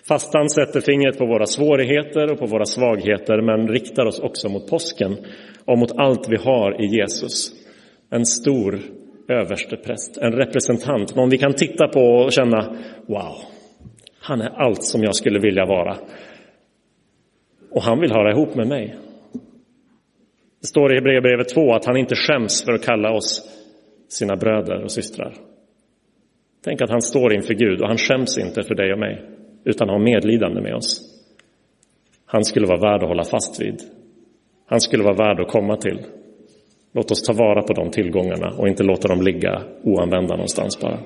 Fastan 0.09 0.51
sätter 0.51 0.81
fingret 0.81 1.19
på 1.19 1.27
våra 1.27 1.47
svårigheter 1.47 2.33
och 2.33 2.39
på 2.39 2.47
våra 2.47 2.65
svagheter 2.65 3.41
men 3.41 3.69
riktar 3.69 4.07
oss 4.07 4.21
också 4.21 4.49
mot 4.49 4.71
påsken 4.71 5.17
och 5.65 5.79
mot 5.79 5.99
allt 5.99 6.29
vi 6.29 6.37
har 6.37 6.83
i 6.83 6.87
Jesus. 6.87 7.53
En 8.11 8.27
stor 8.27 8.79
överstepräst, 9.29 10.19
en 10.19 10.33
representant, 10.33 11.17
någon 11.17 11.31
vi 11.31 11.39
kan 11.39 11.55
titta 11.55 11.89
på 11.89 12.01
och 12.01 12.33
känna 12.33 12.77
wow, 13.07 13.35
han 14.21 14.41
är 14.41 14.49
allt 14.49 14.85
som 14.85 15.03
jag 15.03 15.17
skulle 15.17 15.39
vilja 15.39 15.67
vara. 15.67 15.97
Och 17.71 17.83
han 17.83 18.01
vill 18.01 18.13
höra 18.13 18.31
ihop 18.31 18.55
med 18.55 18.69
mig. 18.69 18.97
Det 20.61 20.67
står 20.67 20.93
i 20.93 20.95
Hebreerbrevet 20.95 21.49
2 21.49 21.75
att 21.75 21.85
han 21.85 21.97
inte 21.97 22.15
skäms 22.15 22.65
för 22.65 22.73
att 22.73 22.85
kalla 22.85 23.13
oss 23.13 23.43
sina 24.09 24.37
bröder 24.37 24.83
och 24.83 24.91
systrar. 24.91 25.35
Tänk 26.67 26.83
att 26.83 26.91
han 26.91 27.03
står 27.03 27.35
inför 27.35 27.55
Gud 27.55 27.81
och 27.81 27.89
han 27.89 27.99
skäms 27.99 28.39
inte 28.39 28.63
för 28.63 28.75
dig 28.75 28.93
och 28.93 28.99
mig, 28.99 29.23
utan 29.65 29.89
har 29.89 29.99
medlidande 29.99 30.61
med 30.61 30.75
oss. 30.75 31.01
Han 32.27 32.45
skulle 32.45 32.67
vara 32.67 32.81
värd 32.81 33.03
att 33.03 33.09
hålla 33.09 33.25
fast 33.25 33.61
vid. 33.61 33.83
Han 34.67 34.81
skulle 34.81 35.03
vara 35.03 35.15
värd 35.15 35.41
att 35.41 35.49
komma 35.49 35.77
till. 35.77 35.99
Låt 36.93 37.11
oss 37.11 37.23
ta 37.23 37.33
vara 37.33 37.63
på 37.63 37.73
de 37.73 37.91
tillgångarna 37.91 38.51
och 38.59 38.69
inte 38.69 38.83
låta 38.83 39.09
dem 39.09 39.23
ligga 39.23 39.63
oanvända 39.83 40.35
någonstans 40.35 40.81
bara. 40.81 40.99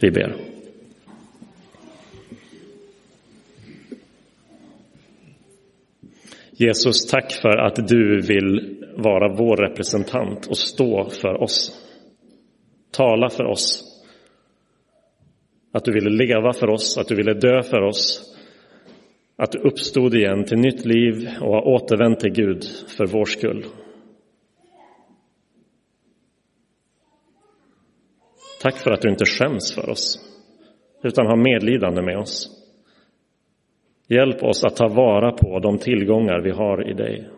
Vi 0.00 0.10
ber. 0.10 0.34
Jesus, 6.50 7.06
tack 7.06 7.32
för 7.32 7.56
att 7.56 7.88
du 7.88 8.20
vill 8.20 8.76
vara 8.96 9.34
vår 9.34 9.56
representant 9.56 10.46
och 10.46 10.58
stå 10.58 11.08
för 11.10 11.42
oss. 11.42 11.79
Tala 12.90 13.28
för 13.28 13.44
oss. 13.44 13.86
Att 15.72 15.84
du 15.84 15.92
ville 15.92 16.10
leva 16.10 16.52
för 16.52 16.70
oss, 16.70 16.98
att 16.98 17.08
du 17.08 17.14
ville 17.14 17.34
dö 17.34 17.62
för 17.62 17.82
oss. 17.82 18.34
Att 19.36 19.52
du 19.52 19.58
uppstod 19.58 20.14
igen 20.14 20.44
till 20.44 20.58
nytt 20.58 20.84
liv 20.84 21.28
och 21.40 21.54
har 21.54 21.68
återvänt 21.68 22.20
till 22.20 22.32
Gud 22.32 22.64
för 22.96 23.06
vår 23.06 23.24
skull. 23.24 23.64
Tack 28.62 28.76
för 28.76 28.90
att 28.90 29.02
du 29.02 29.10
inte 29.10 29.24
skäms 29.24 29.74
för 29.74 29.90
oss, 29.90 30.18
utan 31.02 31.26
har 31.26 31.36
medlidande 31.36 32.02
med 32.02 32.18
oss. 32.18 32.48
Hjälp 34.08 34.42
oss 34.42 34.64
att 34.64 34.76
ta 34.76 34.88
vara 34.88 35.32
på 35.32 35.58
de 35.58 35.78
tillgångar 35.78 36.40
vi 36.40 36.50
har 36.50 36.90
i 36.90 36.94
dig. 36.94 37.28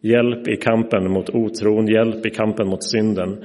Hjälp 0.00 0.48
i 0.48 0.56
kampen 0.56 1.10
mot 1.10 1.30
otron, 1.30 1.86
hjälp 1.86 2.26
i 2.26 2.30
kampen 2.30 2.68
mot 2.68 2.84
synden. 2.84 3.44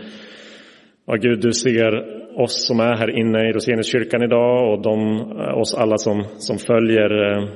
Ja, 1.11 1.17
Gud, 1.17 1.41
du 1.41 1.53
ser 1.53 2.05
oss 2.39 2.67
som 2.67 2.79
är 2.79 2.95
här 2.95 3.19
inne 3.19 3.49
i 3.49 3.51
Roseniuskyrkan 3.51 4.23
idag 4.23 4.73
och 4.73 4.81
de, 4.81 5.19
eh, 5.39 5.57
oss 5.57 5.75
alla 5.75 5.97
som, 5.97 6.23
som 6.37 6.57
följer 6.57 7.31
eh, 7.31 7.49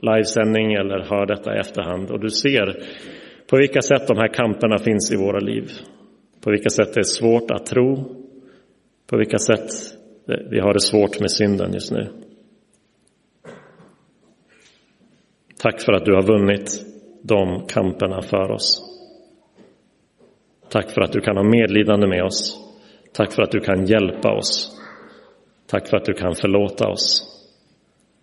livesändning 0.00 0.74
eller 0.74 0.98
hör 0.98 1.26
detta 1.26 1.56
i 1.56 1.58
efterhand. 1.58 2.10
Och 2.10 2.20
du 2.20 2.30
ser 2.30 2.82
på 3.50 3.56
vilka 3.56 3.80
sätt 3.80 4.06
de 4.06 4.16
här 4.16 4.28
kamperna 4.28 4.78
finns 4.78 5.12
i 5.12 5.16
våra 5.16 5.38
liv. 5.38 5.70
På 6.44 6.50
vilka 6.50 6.70
sätt 6.70 6.94
det 6.94 7.00
är 7.00 7.02
svårt 7.02 7.50
att 7.50 7.66
tro. 7.66 7.96
På 9.10 9.16
vilka 9.16 9.38
sätt 9.38 9.70
vi 10.50 10.60
har 10.60 10.72
det 10.74 10.80
svårt 10.80 11.20
med 11.20 11.30
synden 11.30 11.72
just 11.72 11.92
nu. 11.92 12.06
Tack 15.62 15.80
för 15.80 15.92
att 15.92 16.04
du 16.04 16.14
har 16.14 16.22
vunnit 16.22 16.84
de 17.22 17.66
kamperna 17.68 18.22
för 18.22 18.50
oss. 18.50 18.82
Tack 20.68 20.90
för 20.90 21.00
att 21.00 21.12
du 21.12 21.20
kan 21.20 21.36
ha 21.36 21.44
medlidande 21.44 22.06
med 22.06 22.24
oss. 22.24 22.65
Tack 23.16 23.32
för 23.32 23.42
att 23.42 23.50
du 23.50 23.60
kan 23.60 23.86
hjälpa 23.86 24.32
oss. 24.32 24.80
Tack 25.66 25.88
för 25.88 25.96
att 25.96 26.04
du 26.04 26.14
kan 26.14 26.34
förlåta 26.34 26.88
oss. 26.88 27.22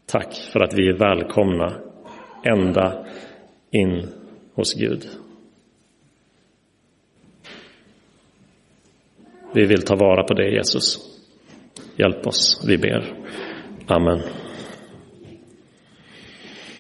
Tack 0.06 0.34
för 0.54 0.60
att 0.60 0.74
vi 0.74 0.90
är 0.90 0.94
välkomna 0.94 1.74
ända 2.46 3.06
in 3.72 4.08
hos 4.54 4.74
Gud. 4.74 5.08
Vi 9.54 9.66
vill 9.66 9.82
ta 9.82 9.96
vara 9.96 10.24
på 10.24 10.34
det, 10.34 10.50
Jesus. 10.50 10.98
Hjälp 11.96 12.28
oss, 12.28 12.66
vi 12.68 12.78
ber. 12.78 13.14
Amen. 13.88 14.43